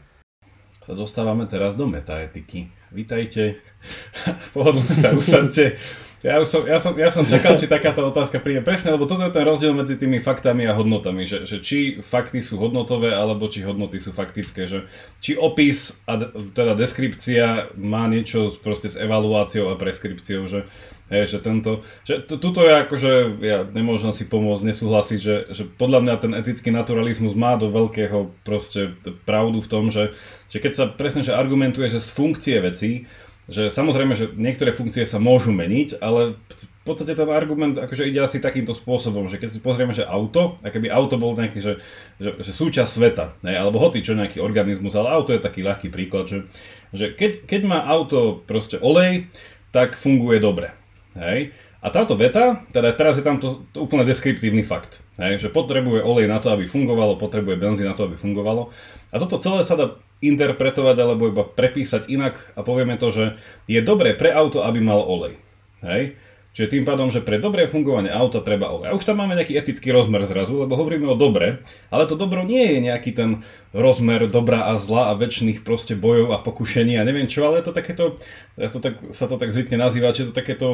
[0.86, 2.70] Sa dostávame teraz do metaetiky.
[2.94, 3.58] Vítajte,
[4.54, 5.74] pohodlne sa usadte.
[6.20, 8.60] Ja, už som, ja, som, ja som čakal, či takáto otázka príde.
[8.60, 12.44] Presne, lebo toto je ten rozdiel medzi tými faktami a hodnotami, že, že či fakty
[12.44, 14.84] sú hodnotové, alebo či hodnoty sú faktické, že
[15.24, 16.20] či opis a
[16.52, 20.68] teda deskripcia má niečo proste s evaluáciou a preskripciou, že,
[21.08, 25.64] je, že tento, že to, tuto je akože, ja nemôžem si pomôcť nesúhlasiť, že, že
[25.64, 28.92] podľa mňa ten etický naturalizmus má do veľkého proste
[29.24, 30.12] pravdu v tom, že,
[30.52, 33.08] že keď sa presne že argumentuje, že z funkcie vecí,
[33.50, 38.22] že samozrejme, že niektoré funkcie sa môžu meniť, ale v podstate ten argument akože ide
[38.22, 41.82] asi takýmto spôsobom, že keď si pozrieme, že auto, a keby auto bol nejaký, že,
[42.22, 45.90] že, že súčasť sveta, ne, alebo hoci čo nejaký organizmus, ale auto je taký ľahký
[45.90, 46.38] príklad, že,
[46.94, 49.26] že keď, keď má auto proste olej,
[49.74, 50.70] tak funguje dobre.
[51.18, 51.50] Hej?
[51.82, 56.04] A táto veta, teda teraz je tam to, to úplne deskriptívny fakt, hej, že potrebuje
[56.04, 58.68] olej na to, aby fungovalo, potrebuje benzín na to, aby fungovalo.
[59.08, 63.24] A toto celé sa dá interpretovať alebo iba prepísať inak a povieme to, že
[63.64, 65.40] je dobré pre auto, aby mal olej.
[65.80, 66.16] Hej?
[66.50, 68.90] Čiže tým pádom, že pre dobré fungovanie auta treba olej.
[68.90, 71.62] A už tam máme nejaký etický rozmer zrazu, lebo hovoríme o dobre,
[71.94, 76.34] ale to dobro nie je nejaký ten rozmer dobra a zla a väčšných proste bojov
[76.34, 78.04] a pokušení a neviem čo, ale je to takéto,
[78.58, 80.68] ja to tak, sa to tak zvykne nazývať, že to takéto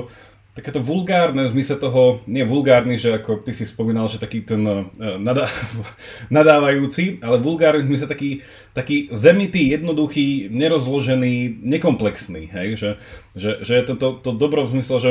[0.57, 4.65] takéto vulgárne v zmysle toho, nie vulgárny, že ako ty si spomínal, že taký ten
[4.65, 4.89] uh,
[5.21, 5.53] nadá,
[6.33, 8.41] nadávajúci, ale vulgárny v zmysle taký,
[8.73, 12.69] taký zemitý, jednoduchý, nerozložený, nekomplexný, hej?
[12.81, 12.91] Že,
[13.37, 15.11] že, že je to, to, to dobro v zmysle, že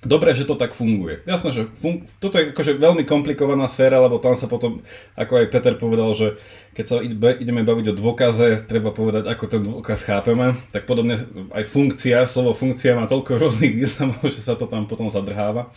[0.00, 1.20] Dobre, že to tak funguje.
[1.28, 4.80] Jasné, že fun- toto je akože veľmi komplikovaná sféra, lebo tam sa potom,
[5.12, 6.40] ako aj Peter povedal, že
[6.72, 6.96] keď sa
[7.36, 11.20] ideme baviť o dôkaze, treba povedať, ako ten dôkaz chápeme, tak podobne
[11.52, 15.68] aj funkcia, slovo funkcia má toľko rôznych významov, že sa to tam potom zadrháva.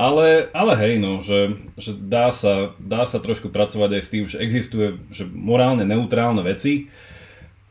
[0.00, 4.24] Ale, ale hej, no, že, že dá, sa, dá sa trošku pracovať aj s tým,
[4.32, 6.88] že existuje že morálne neutrálne veci,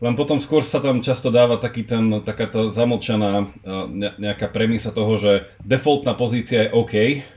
[0.02, 3.54] len potom skôr sa tam často dáva taký ten, taká tá zamlčaná
[4.18, 6.94] nejaká premisa toho, že defaultná pozícia je OK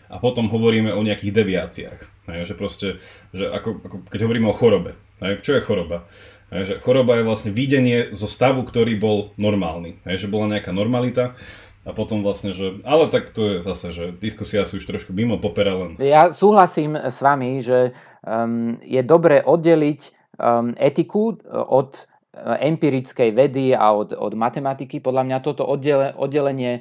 [0.08, 2.00] a potom hovoríme o nejakých deviáciách.
[2.32, 2.88] Hej, že proste,
[3.36, 4.96] že ako, ako keď hovoríme o chorobe.
[5.20, 6.08] Hej, čo je choroba?
[6.48, 10.00] Hej, že choroba je vlastne videnie zo stavu, ktorý bol normálny.
[10.08, 11.36] Hej, že bola nejaká normalita
[11.84, 12.80] a potom vlastne, že...
[12.88, 16.00] Ale tak to je zase, že diskusia sú už trošku mimo popera len...
[16.00, 17.92] Ja súhlasím s vami, že
[18.24, 20.00] um, je dobre oddeliť
[20.40, 22.08] um, etiku od
[22.42, 24.98] empirickej vedy a od, od matematiky.
[24.98, 26.80] Podľa mňa toto oddele, oddelenie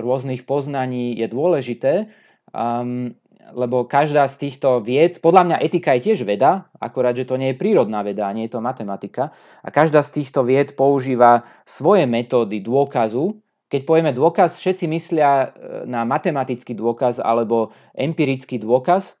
[0.00, 2.08] rôznych poznaní je dôležité,
[2.56, 3.12] um,
[3.52, 7.52] lebo každá z týchto vied, podľa mňa etika je tiež veda, akorát, že to nie
[7.52, 9.34] je prírodná veda, nie je to matematika.
[9.60, 13.36] A každá z týchto vied používa svoje metódy dôkazu.
[13.70, 15.46] Keď povieme dôkaz, všetci myslia e,
[15.84, 19.20] na matematický dôkaz alebo empirický dôkaz,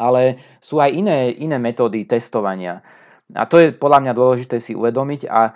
[0.00, 2.80] ale sú aj iné, iné metódy testovania.
[3.34, 5.54] A to je podľa mňa dôležité si uvedomiť a,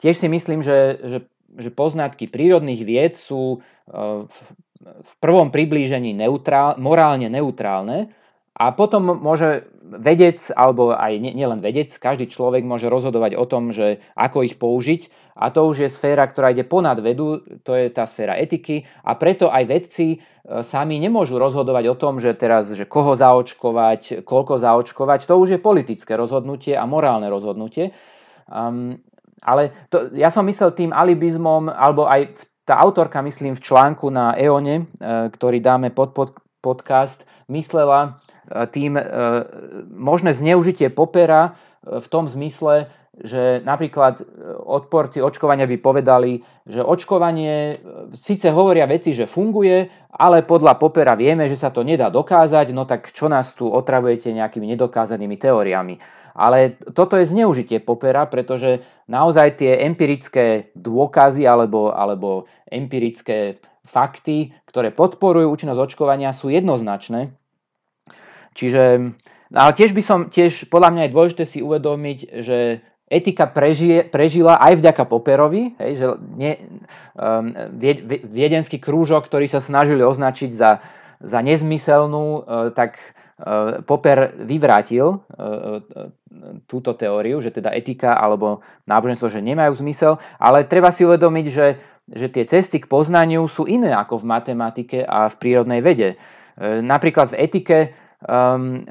[0.00, 1.18] tiež si myslím, že, že,
[1.60, 3.58] že poznatky prírodných vied sú e,
[4.24, 4.38] v,
[4.80, 8.08] v prvom priblížení neutrál, morálne neutrálne
[8.52, 14.00] a potom môže vedec, alebo aj nielen vedec, každý človek môže rozhodovať o tom, že
[14.12, 15.08] ako ich použiť.
[15.36, 18.84] A to už je sféra, ktorá ide ponad vedu, to je tá sféra etiky.
[19.04, 20.18] A preto aj vedci e,
[20.60, 25.60] sami nemôžu rozhodovať o tom, že teraz, že koho zaočkovať, koľko zaočkovať, to už je
[25.60, 27.96] politické rozhodnutie a morálne rozhodnutie.
[28.52, 29.00] Um,
[29.40, 32.36] ale to, ja som myslel tým alibizmom, alebo aj
[32.68, 34.84] tá autorka, myslím, v článku na EONE, e,
[35.32, 38.10] ktorý dáme pod, pod podcast, myslela e,
[38.72, 39.00] tým
[39.92, 44.24] možné zneužitie popera v tom zmysle, že napríklad e,
[44.56, 47.76] odporci očkovania by povedali, že očkovanie e,
[48.16, 52.88] síce hovoria veci, že funguje, ale podľa popera vieme, že sa to nedá dokázať, no
[52.88, 56.00] tak čo nás tu otravujete nejakými nedokázanými teóriami.
[56.32, 58.80] Ale toto je zneužitie popera, pretože
[59.12, 67.36] naozaj tie empirické dôkazy alebo, alebo empirické fakty, ktoré podporujú účinnosť očkovania, sú jednoznačné.
[68.52, 68.82] Čiže,
[69.52, 72.58] ale tiež by som, tiež podľa mňa je dôležité si uvedomiť, že
[73.12, 76.56] etika prežije, prežila aj vďaka Poperovi, hej, že nie,
[77.12, 77.52] um,
[78.32, 80.80] viedenský krúžok, ktorý sa snažili označiť za,
[81.20, 82.42] za nezmyselnú, uh,
[82.72, 86.08] tak uh, Popper vyvrátil uh, uh,
[86.64, 91.76] túto teóriu, že teda etika alebo náboženstvo, že nemajú zmysel, ale treba si uvedomiť, že,
[92.08, 96.16] že tie cesty k poznaniu sú iné ako v matematike a v prírodnej vede.
[96.56, 97.78] Uh, napríklad v etike
[98.26, 98.82] um,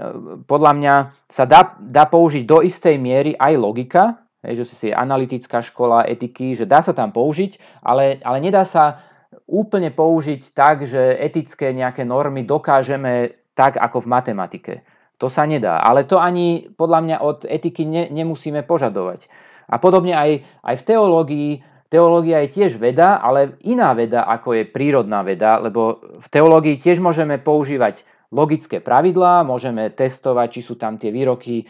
[0.45, 0.95] podľa mňa
[1.32, 4.03] sa dá, dá použiť do istej miery aj logika,
[4.43, 8.67] hej, že si je analytická škola etiky, že dá sa tam použiť, ale, ale nedá
[8.67, 9.01] sa
[9.47, 14.73] úplne použiť tak, že etické nejaké normy dokážeme tak ako v matematike.
[15.19, 15.84] To sa nedá.
[15.84, 19.29] Ale to ani podľa mňa od etiky ne, nemusíme požadovať.
[19.69, 21.51] A podobne aj, aj v teológii.
[21.91, 27.03] Teológia je tiež veda, ale iná veda ako je prírodná veda, lebo v teológii tiež
[27.03, 31.65] môžeme používať logické pravidlá, môžeme testovať, či sú tam tie výroky e,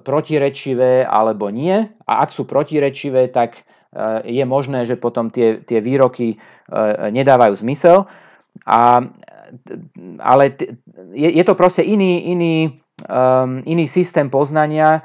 [0.00, 1.74] protirečivé alebo nie.
[2.06, 3.62] A ak sú protirečivé, tak e,
[4.30, 6.36] je možné, že potom tie, tie výroky e,
[7.10, 8.06] nedávajú zmysel.
[8.70, 9.02] A,
[10.22, 10.44] ale
[11.10, 12.54] je, je to proste iný, iný,
[13.10, 15.02] um, iný systém poznania,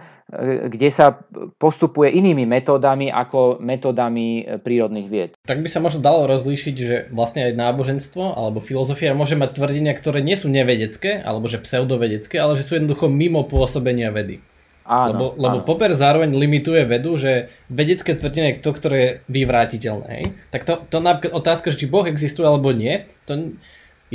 [0.70, 1.20] kde sa
[1.58, 5.32] postupuje inými metódami ako metódami prírodných vied.
[5.48, 9.94] Tak by sa možno dalo rozlíšiť, že vlastne aj náboženstvo alebo filozofia môže mať tvrdenia,
[9.96, 14.44] ktoré nie sú nevedecké alebo že pseudovedecké, ale že sú jednoducho mimo pôsobenia vedy.
[14.86, 15.66] Áno, lebo, lebo áno.
[15.66, 20.08] Popper zároveň limituje vedu, že vedecké tvrdenie je to, ktoré je vyvrátiteľné.
[20.14, 20.26] Hej?
[20.54, 23.58] Tak to, to napríklad otázka, či Boh existuje alebo nie, to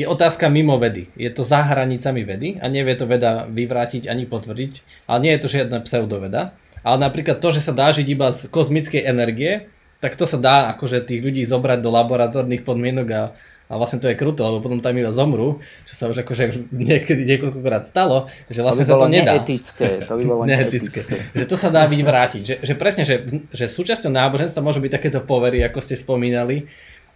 [0.01, 1.13] je otázka mimo vedy.
[1.15, 5.41] Je to za hranicami vedy a nevie to veda vyvrátiť ani potvrdiť, ale nie je
[5.45, 6.57] to žiadna pseudoveda.
[6.81, 9.69] Ale napríklad to, že sa dá žiť iba z kozmickej energie,
[10.01, 13.23] tak to sa dá akože tých ľudí zobrať do laboratórnych podmienok a
[13.71, 17.23] a vlastne to je kruto, lebo potom tam iba zomru, čo sa už akože niekedy
[17.23, 19.33] niekoľkokrát stalo, že vlastne to by sa to nedá.
[19.39, 21.01] Neetické, to by bolo neetické.
[21.39, 22.43] Že to sa dá byť vrátiť.
[22.43, 23.23] Že, že presne, že,
[23.55, 26.67] že súčasťou náboženstva môžu byť takéto povery, ako ste spomínali.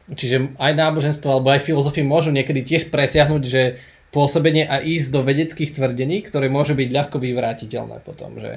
[0.04, 3.80] Čiže aj náboženstvo alebo aj filozofie môžu niekedy tiež presiahnuť, že
[4.12, 8.36] pôsobenie a ísť do vedeckých tvrdení, ktoré môžu byť ľahko vyvrátiteľné potom.
[8.38, 8.52] Že,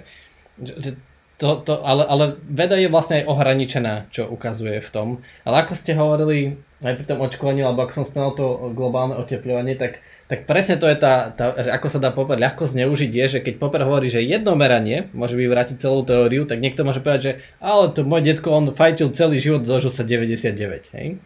[0.59, 0.89] že
[1.38, 5.07] to, to, ale, ale veda je vlastne aj ohraničená, čo ukazuje v tom.
[5.45, 9.77] Ale ako ste hovorili, aj pri tom očkovaní, alebo ako som spomínal to globálne oteplovanie,
[9.77, 13.25] tak, tak presne to je tá, tá že ako sa dá Popper ľahko zneužiť, je,
[13.38, 17.21] že keď Popper hovorí, že jedno meranie môže vyvrátiť celú teóriu, tak niekto môže povedať,
[17.21, 21.21] že ale to môj detko, on fajčil celý život, dožil sa 99, hej?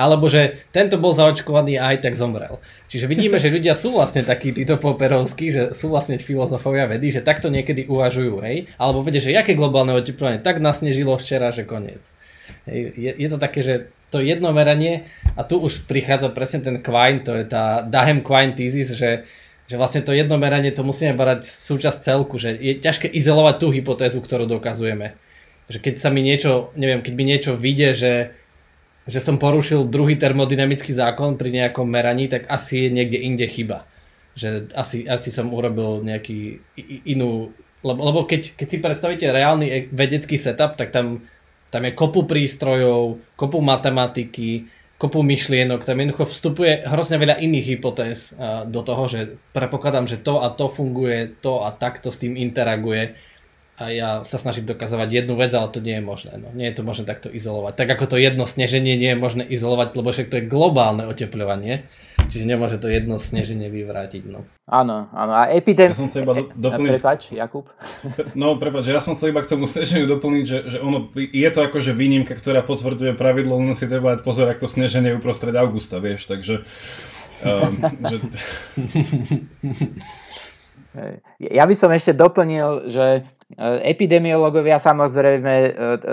[0.00, 2.56] Alebo že tento bol zaočkovaný a aj tak zomrel.
[2.88, 7.20] Čiže vidíme, že ľudia sú vlastne takí títo poperovskí, že sú vlastne filozofovia vedy, že
[7.20, 8.72] takto niekedy uvažujú, hej?
[8.80, 12.08] Alebo vedia, že jaké globálne oteplovanie, tak nasnežilo včera, že koniec.
[12.64, 13.74] Hej, je, je to také, že
[14.08, 18.96] to jedno meranie a tu už prichádza presne ten Quine, to je tá Dahem-Quine thesis,
[18.96, 19.28] že,
[19.70, 23.66] že vlastne to jedno meranie to musíme brať súčasť celku, že je ťažké izolovať tú
[23.70, 25.14] hypotézu, ktorú dokazujeme.
[25.70, 28.12] Že keď sa mi niečo, neviem, keď mi niečo vyjde, že,
[29.08, 33.88] že som porušil druhý termodynamický zákon pri nejakom meraní, tak asi je niekde inde chyba.
[34.36, 36.60] Že asi, asi som urobil nejaký
[37.08, 37.52] inú...
[37.80, 41.24] Lebo, lebo keď, keď si predstavíte reálny e, vedecký setup, tak tam
[41.70, 44.66] tam je kopu prístrojov, kopu matematiky,
[44.98, 48.34] kopu myšlienok, tam jednoducho vstupuje hrozne veľa iných hypotéz
[48.68, 53.16] do toho, že predpokladám, že to a to funguje, to a takto s tým interaguje
[53.80, 56.36] a ja sa snažím dokazovať jednu vec, ale to nie je možné.
[56.36, 56.52] No.
[56.52, 57.80] Nie je to možné takto izolovať.
[57.80, 61.88] Tak ako to jedno sneženie nie je možné izolovať, lebo však to je globálne oteplovanie,
[62.28, 64.28] čiže nemôže to jedno sneženie vyvrátiť.
[64.28, 64.44] No.
[64.68, 65.32] Áno, áno.
[65.32, 65.96] A epidémia...
[65.96, 67.00] Ja som chcel iba do, doplniť...
[67.00, 67.72] Prepač, Jakub.
[68.40, 71.64] No, prepač, ja som chcel iba k tomu sneženiu doplniť, že, že ono, je to
[71.64, 76.04] akože výnimka, ktorá potvrdzuje pravidlo, len si treba dať pozor, ak to sneženie uprostred augusta,
[76.04, 76.68] vieš, takže...
[77.40, 77.80] Um,
[80.92, 81.24] že...
[81.40, 83.24] Ja by som ešte doplnil, že
[83.58, 85.70] Epidemiológovia samozrejme e,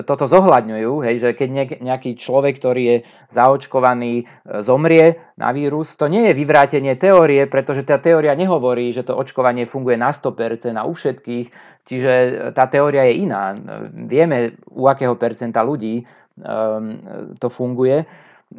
[0.10, 2.98] toto zohľadňujú, hej, že keď nejaký človek, ktorý je
[3.30, 9.06] zaočkovaný, e, zomrie na vírus, to nie je vyvrátenie teórie, pretože tá teória nehovorí, že
[9.06, 11.48] to očkovanie funguje na 100% a u všetkých,
[11.86, 12.14] čiže
[12.58, 13.54] tá teória je iná.
[13.94, 16.10] Vieme, u akého percenta ľudí
[17.38, 18.06] to funguje.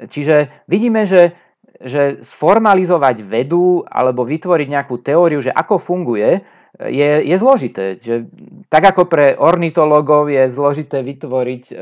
[0.06, 1.34] Čiže vidíme, že
[1.78, 6.42] že sformalizovať vedu alebo vytvoriť nejakú teóriu, že ako funguje,
[6.76, 7.96] je, je zložité.
[7.98, 8.28] Že,
[8.68, 11.80] tak ako pre ornitológov je zložité vytvoriť e, e,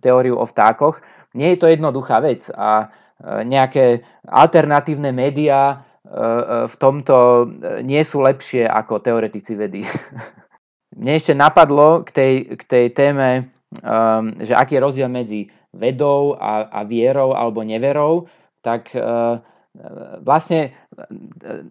[0.00, 1.04] teóriu o vtákoch,
[1.36, 2.88] nie je to jednoduchá vec a
[3.20, 7.44] e, nejaké alternatívne médiá e, e, v tomto e,
[7.84, 9.84] nie sú lepšie ako teoretici vedy.
[10.98, 13.52] Mne ešte napadlo k tej, k tej téme,
[13.84, 18.26] um, že aký je rozdiel medzi vedou a, a vierou alebo neverou,
[18.64, 19.38] tak uh,
[20.24, 20.74] vlastne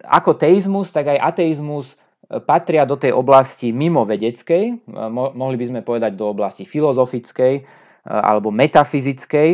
[0.06, 1.98] ako teizmus, tak aj ateizmus
[2.28, 7.62] patria do tej oblasti mimo vedeckej, mo- mohli by sme povedať do oblasti filozofickej e,
[8.04, 9.48] alebo metafyzickej,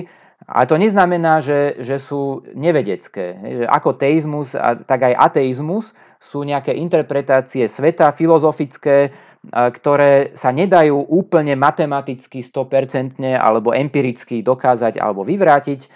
[0.45, 3.39] ale to neznamená, že, že sú nevedecké.
[3.71, 4.53] Ako teizmus,
[4.85, 9.11] tak aj ateizmus sú nejaké interpretácie sveta filozofické, e,
[9.55, 15.89] ktoré sa nedajú úplne matematicky 100% alebo empiricky dokázať alebo vyvrátiť, e,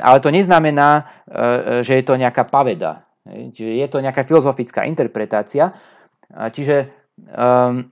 [0.00, 1.04] ale to neznamená,
[1.84, 3.04] že je to nejaká paveda.
[3.28, 5.76] Čiže je to nejaká filozofická interpretácia.
[6.28, 6.76] Čiže
[7.32, 7.88] um,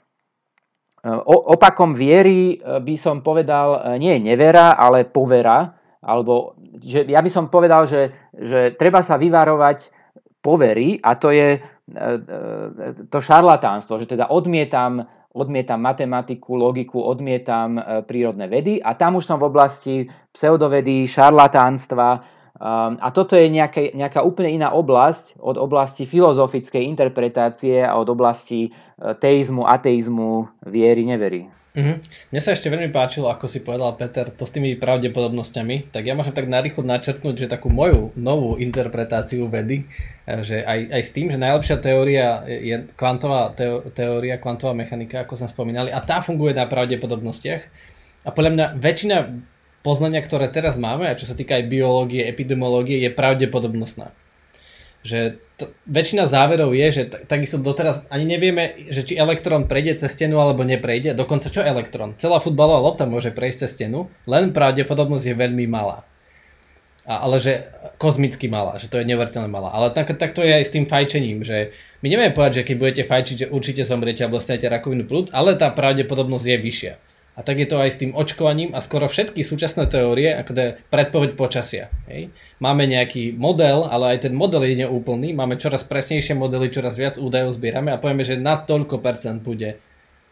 [1.49, 5.73] opakom viery e, by som povedal, e, nie nevera, ale povera.
[6.05, 9.91] Alebo, že ja by som povedal, že, že treba sa vyvarovať
[10.45, 11.59] povery a to je
[13.11, 19.39] to šarlatánstvo, že teda odmietam, odmietam matematiku, logiku, odmietam prírodné vedy a tam už som
[19.39, 19.95] v oblasti
[20.35, 22.23] pseudovedy, šarlatánstva,
[22.57, 28.09] Um, a toto je nejaká, nejaká úplne iná oblasť od oblasti filozofickej interpretácie a od
[28.09, 31.53] oblasti uh, teizmu, ateizmu, viery, nevery.
[31.77, 31.97] Mm-hmm.
[32.33, 36.17] Mne sa ešte veľmi páčilo, ako si povedal Peter, to s tými pravdepodobnosťami, tak ja
[36.17, 39.85] môžem tak narýchlo načrtnúť, že takú moju novú interpretáciu vedy,
[40.25, 43.53] eh, že aj, aj s tým, že najlepšia teória je kvantová
[43.93, 47.63] teória, kvantová mechanika, ako sme spomínali, a tá funguje na pravdepodobnostiach.
[48.25, 49.17] A podľa mňa väčšina
[49.87, 54.11] poznania, ktoré teraz máme, a čo sa týka aj biológie, epidemiológie, je pravdepodobnostná
[55.07, 60.03] že t- väčšina záverov je, že t- takisto doteraz ani nevieme, že či elektrón prejde
[60.03, 61.15] cez stenu alebo neprejde.
[61.15, 62.19] Dokonca čo elektrón?
[62.19, 66.03] Celá futbalová lopta môže prejsť cez stenu, len pravdepodobnosť je veľmi malá.
[67.07, 67.71] A, ale že
[68.03, 69.71] kozmicky malá, že to je neuveriteľne malá.
[69.71, 71.71] Ale tak, tak to je aj s tým fajčením, že
[72.03, 75.55] my nevieme povedať, že keď budete fajčiť, že určite zomriete alebo dostanete rakovinu plúc, ale
[75.55, 76.93] tá pravdepodobnosť je vyššia.
[77.37, 80.69] A tak je to aj s tým očkovaním a skoro všetky súčasné teórie, ako je
[80.89, 81.93] predpoveď počasia.
[82.09, 82.33] Hej.
[82.65, 87.21] Máme nejaký model, ale aj ten model je neúplný, máme čoraz presnejšie modely, čoraz viac
[87.21, 89.77] údajov zbierame a povieme, že na toľko percent bude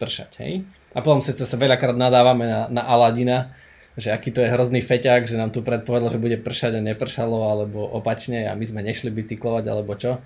[0.01, 0.31] pršať.
[0.41, 0.65] Hej.
[0.97, 3.53] A potom sa sa veľakrát nadávame na, na Aladina,
[4.01, 7.53] že aký to je hrozný feťák, že nám tu predpovedal, že bude pršať a nepršalo,
[7.53, 10.25] alebo opačne a my sme nešli bicyklovať, alebo čo.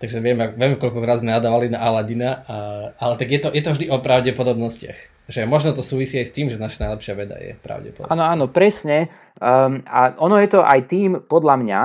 [0.00, 2.56] Takže viem, viem koľkokrát sme nadávali na Aladina, a,
[2.96, 5.28] ale tak je to, je to vždy o pravdepodobnostiach.
[5.28, 8.08] Že možno to súvisí aj s tým, že naša najlepšia veda je pravdepodobnosť.
[8.08, 9.12] Áno, áno, presne.
[9.36, 11.80] Um, a ono je to aj tým, podľa mňa,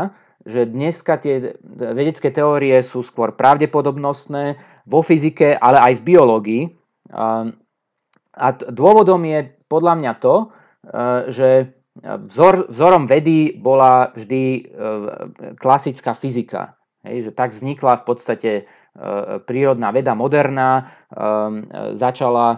[0.47, 4.55] že dneska tie vedecké teórie sú skôr pravdepodobnostné
[4.87, 6.63] vo fyzike, ale aj v biológii.
[7.11, 7.51] Um,
[8.31, 14.63] a dôvodom je podľa mňa to, uh, že vzor, vzorom vedy bola vždy uh,
[15.59, 16.79] klasická fyzika.
[17.05, 18.63] Hej, že tak vznikla v podstate e,
[19.45, 20.83] prírodná veda moderná, e,
[21.93, 22.57] začala e,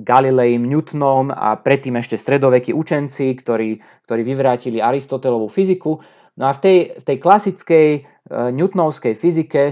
[0.00, 3.76] Galilejem, Newtonom a predtým ešte stredovekí učenci, ktorí,
[4.08, 6.00] ktorí vyvrátili Aristotelovú fyziku.
[6.40, 7.88] No a v tej, v tej klasickej
[8.30, 9.62] newtonovskej fyzike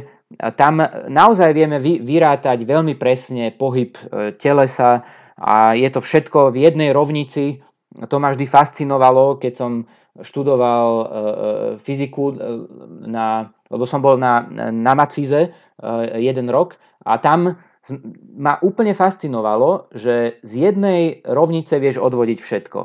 [0.59, 3.97] tam naozaj vieme vy, vyrátať veľmi presne pohyb
[4.37, 5.07] telesa
[5.39, 7.63] a je to všetko v jednej rovnici.
[7.97, 9.87] To ma vždy fascinovalo, keď som
[10.23, 11.11] študoval e, e,
[11.79, 12.35] fyziku, e,
[13.07, 15.55] na, lebo som bol na, na Matfize
[16.19, 16.75] jeden rok
[17.07, 17.55] a tam
[18.35, 22.81] ma úplne fascinovalo, že z jednej rovnice vieš odvodiť všetko.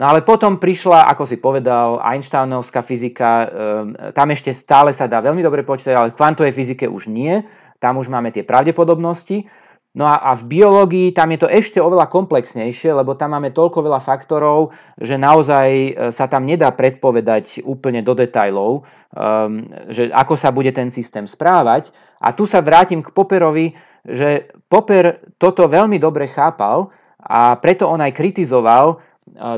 [0.00, 3.46] No ale potom prišla, ako si povedal, Einsteinovská fyzika,
[4.16, 7.38] tam ešte stále sa dá veľmi dobre počítať, ale v kvantovej fyzike už nie,
[7.78, 9.44] tam už máme tie pravdepodobnosti
[9.94, 13.78] No a, a v biológii tam je to ešte oveľa komplexnejšie, lebo tam máme toľko
[13.78, 20.34] veľa faktorov, že naozaj e, sa tam nedá predpovedať úplne do detajlov, um, že ako
[20.34, 21.94] sa bude ten systém správať.
[22.18, 23.70] A tu sa vrátim k Poperovi,
[24.02, 26.90] že Popper toto veľmi dobre chápal
[27.22, 28.96] a preto on aj kritizoval e,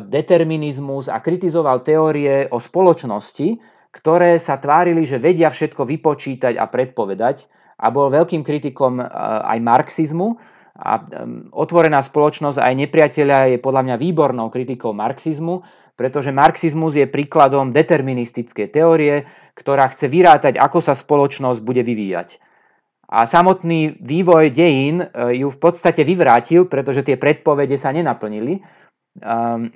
[0.04, 3.56] determinizmus a kritizoval teórie o spoločnosti,
[3.88, 9.06] ktoré sa tvárili, že vedia všetko vypočítať a predpovedať a bol veľkým kritikom eh,
[9.52, 10.28] aj marxizmu.
[10.76, 11.00] A
[11.56, 15.64] otvorená spoločnosť aj nepriateľa je podľa mňa výbornou kritikou marxizmu,
[15.96, 19.24] pretože marxizmus je príkladom deterministickej teórie,
[19.56, 22.36] ktorá chce vyrátať, ako sa spoločnosť bude vyvíjať.
[23.08, 28.60] A samotný vývoj dejín eh, ju v podstate vyvrátil, pretože tie predpovede sa nenaplnili.
[29.16, 29.72] Um,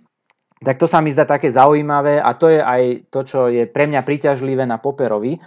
[0.61, 3.89] tak to sa mi zdá také zaujímavé a to je aj to, čo je pre
[3.89, 5.41] mňa príťažlivé na Poperovi,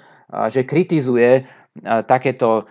[0.50, 1.46] že kritizuje
[1.82, 2.70] takéto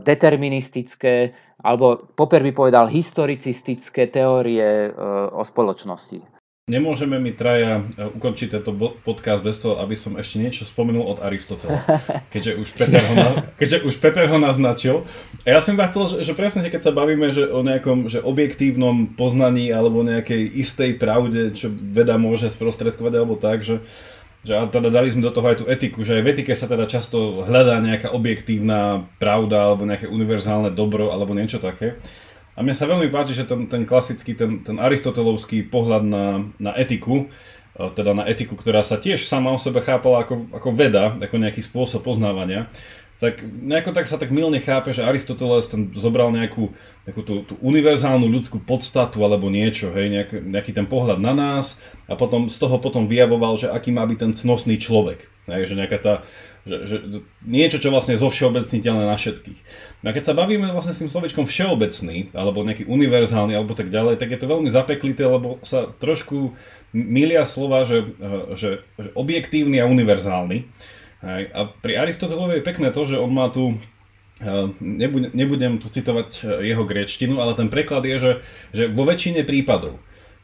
[0.00, 4.88] deterministické, alebo Popper by povedal historicistické teórie
[5.32, 6.38] o spoločnosti.
[6.68, 11.24] Nemôžeme mi traja e, ukončiť tento podcast bez toho, aby som ešte niečo spomenul od
[11.24, 11.80] Aristotela,
[12.32, 15.08] keďže už Peter ho, na, keďže už Peter ho naznačil.
[15.48, 18.12] A ja som vám chcel, že, že presne, že keď sa bavíme že o nejakom
[18.12, 23.80] že objektívnom poznaní alebo nejakej istej pravde, čo veda môže sprostredkovať alebo tak, že,
[24.46, 26.70] že a teda dali sme do toho aj tú etiku, že aj v etike sa
[26.70, 31.98] teda často hľadá nejaká objektívna pravda alebo nejaké univerzálne dobro alebo niečo také.
[32.58, 36.24] A mne sa veľmi páči, že ten, ten klasický, ten, ten aristotelovský pohľad na,
[36.58, 37.30] na etiku,
[37.78, 41.38] e, teda na etiku, ktorá sa tiež sama o sebe chápala ako, ako veda, ako
[41.38, 42.66] nejaký spôsob poznávania,
[43.18, 46.70] tak nejako tak sa tak milne chápe, že Aristoteles ten zobral nejakú,
[47.02, 51.82] nejakú tú, tú univerzálnu ľudskú podstatu alebo niečo, hej, nejak, nejaký ten pohľad na nás
[52.06, 55.26] a potom z toho potom vyjavoval, že aký má byť ten cnosný človek.
[55.50, 56.14] Hej, že nejaká tá,
[56.68, 56.96] že, že
[57.42, 59.60] niečo, čo vlastne zo všeobecniteľné na všetkých.
[60.04, 64.20] A keď sa bavíme vlastne s tým slovičkom všeobecný, alebo nejaký univerzálny, alebo tak ďalej,
[64.20, 66.54] tak je to veľmi zapeklité, lebo sa trošku
[66.92, 68.04] milia slova, že,
[68.54, 70.68] že, že objektívny a univerzálny.
[71.18, 71.50] Hej.
[71.50, 73.74] A pri Aristotelovi je pekné to, že on má tu
[74.38, 78.32] eh, Nebudem, nebudem tu citovať eh, jeho gréčtinu, ale ten preklad je, že,
[78.70, 79.98] že vo väčšine prípadov.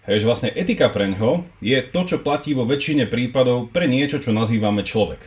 [0.04, 4.20] Hej, že vlastne etika pre ňo je to, čo platí vo väčšine prípadov pre niečo,
[4.20, 5.22] čo nazývame človek.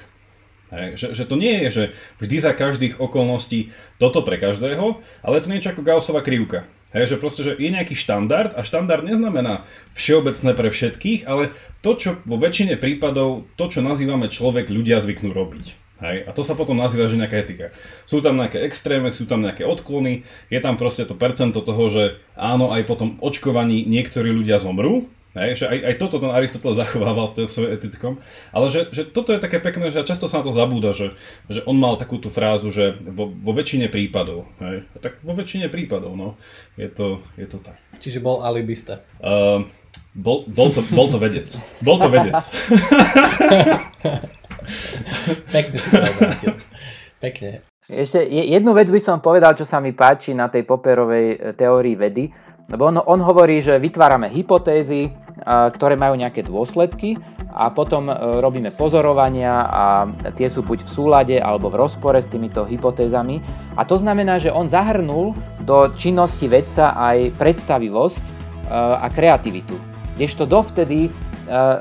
[0.70, 1.84] Hej, že, že to nie je, že
[2.20, 6.68] vždy za každých okolností toto pre každého, ale je to niečo ako Gaussova krivka.
[6.96, 11.52] Hej, že proste, že je nejaký štandard a štandard neznamená všeobecné pre všetkých, ale
[11.84, 15.76] to, čo vo väčšine prípadov, to, čo nazývame človek, ľudia zvyknú robiť.
[16.00, 16.18] Hej?
[16.24, 17.76] A to sa potom nazýva, že nejaká etika.
[18.08, 22.04] Sú tam nejaké extrémy, sú tam nejaké odklony, je tam proste to percento toho, že
[22.40, 26.82] áno, aj po tom očkovaní niektorí ľudia zomrú, Hej, že aj, aj toto ten Aristoteles
[26.82, 28.14] zachovával v svojom etickom,
[28.50, 31.14] ale že, že toto je také pekné, že často sa na to zabúda, že,
[31.46, 35.70] že on mal takú tú frázu, že vo, vo väčšine prípadov, hej, tak vo väčšine
[35.70, 36.42] prípadov, no,
[36.74, 37.78] je to, je to tak.
[38.02, 39.06] Čiže bol alibista.
[39.22, 39.62] Uh,
[40.18, 41.46] bol, bol, to, bol to vedec.
[41.86, 42.42] Bol to vedec.
[45.54, 46.58] Pekne si povedal.
[47.22, 47.50] Pekne.
[47.88, 51.96] Ešte jednu vec by som povedal, čo sa mi páči na tej Popperovej e, teórii
[51.96, 52.28] vedy,
[52.68, 55.08] lebo on, on hovorí, že vytvárame hypotézy,
[55.46, 57.18] ktoré majú nejaké dôsledky
[57.58, 59.86] a potom e, robíme pozorovania a
[60.38, 63.42] tie sú buď v súlade alebo v rozpore s týmito hypotézami.
[63.74, 65.34] A to znamená, že on zahrnul
[65.66, 68.26] do činnosti vedca aj predstavivosť e,
[68.78, 69.74] a kreativitu.
[70.18, 71.14] Kdežto dovtedy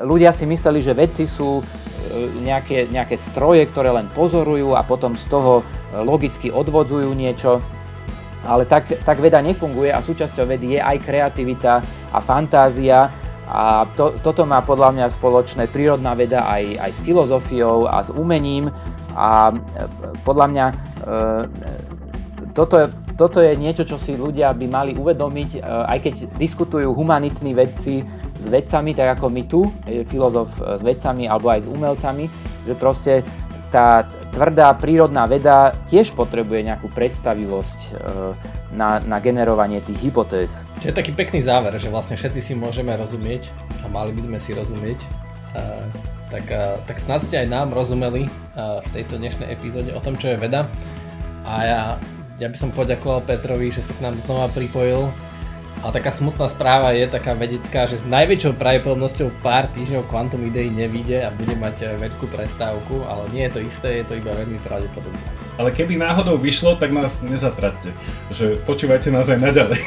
[0.07, 1.59] ľudia si mysleli, že vedci sú
[2.39, 5.67] nejaké, nejaké stroje, ktoré len pozorujú a potom z toho
[6.07, 7.59] logicky odvodzujú niečo.
[8.47, 11.83] Ale tak, tak veda nefunguje a súčasťou vedy je aj kreativita
[12.15, 13.11] a fantázia
[13.47, 18.11] a to, toto má podľa mňa spoločné prírodná veda aj, aj s filozofiou a s
[18.11, 18.75] umením.
[19.15, 19.57] A e,
[20.27, 20.75] podľa mňa e,
[22.59, 27.55] toto, toto je niečo, čo si ľudia by mali uvedomiť, e, aj keď diskutujú humanitní
[27.55, 28.03] vedci
[28.37, 29.63] s vedcami, tak ako my tu,
[30.11, 32.27] filozof s vedcami alebo aj s umelcami,
[32.67, 33.13] že proste
[33.71, 37.91] tá tvrdá prírodná veda tiež potrebuje nejakú predstavivosť e,
[38.77, 40.51] na, na generovanie tých hypotéz.
[40.81, 43.51] Čiže je taký pekný záver, že vlastne všetci si môžeme rozumieť
[43.83, 45.01] a mali by sme si rozumieť.
[45.57, 45.81] Uh,
[46.29, 50.35] tak, uh, tak snad ste aj nám rozumeli v tejto dnešnej epizóde o tom, čo
[50.35, 50.69] je veda.
[51.47, 51.83] A ja,
[52.37, 55.09] ja by som poďakoval Petrovi, že sa k nám znova pripojil
[55.85, 60.73] a taká smutná správa je taká vedecká, že s najväčšou pravdepodobnosťou pár týždňov Quantum Idei
[60.73, 64.33] nevíde a bude mať eh, veľkú prestávku, ale nie je to isté, je to iba
[64.33, 65.21] veľmi pravdepodobné.
[65.57, 67.93] Ale keby náhodou vyšlo, tak nás nezatratte.
[68.33, 69.81] Že počúvajte nás aj naďalej.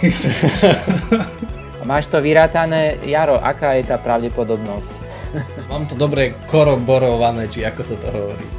[1.90, 4.92] Máš to vyrátané, Jaro, aká je tá pravdepodobnosť?
[5.74, 8.46] Mám to dobre koroborované, či ako sa to hovorí.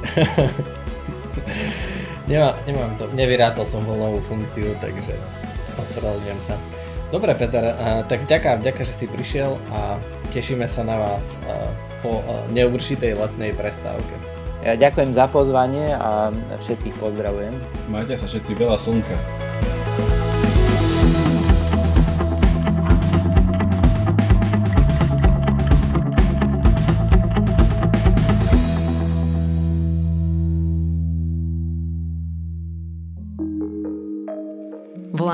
[2.31, 5.19] Nemá, nemám to, nevyrátol som voľnovú funkciu, takže
[5.75, 6.55] ospravedlňujem sa.
[7.11, 7.75] Dobre Peter,
[8.07, 9.99] tak ďaká, ďaká, že si prišiel a
[10.31, 11.43] tešíme sa na vás
[12.07, 12.23] po
[12.55, 14.15] neurčitej letnej prestávke.
[14.63, 16.31] Ja ďakujem za pozvanie a
[16.63, 17.51] všetkých pozdravujem.
[17.91, 19.17] Majte sa všetci veľa slnka.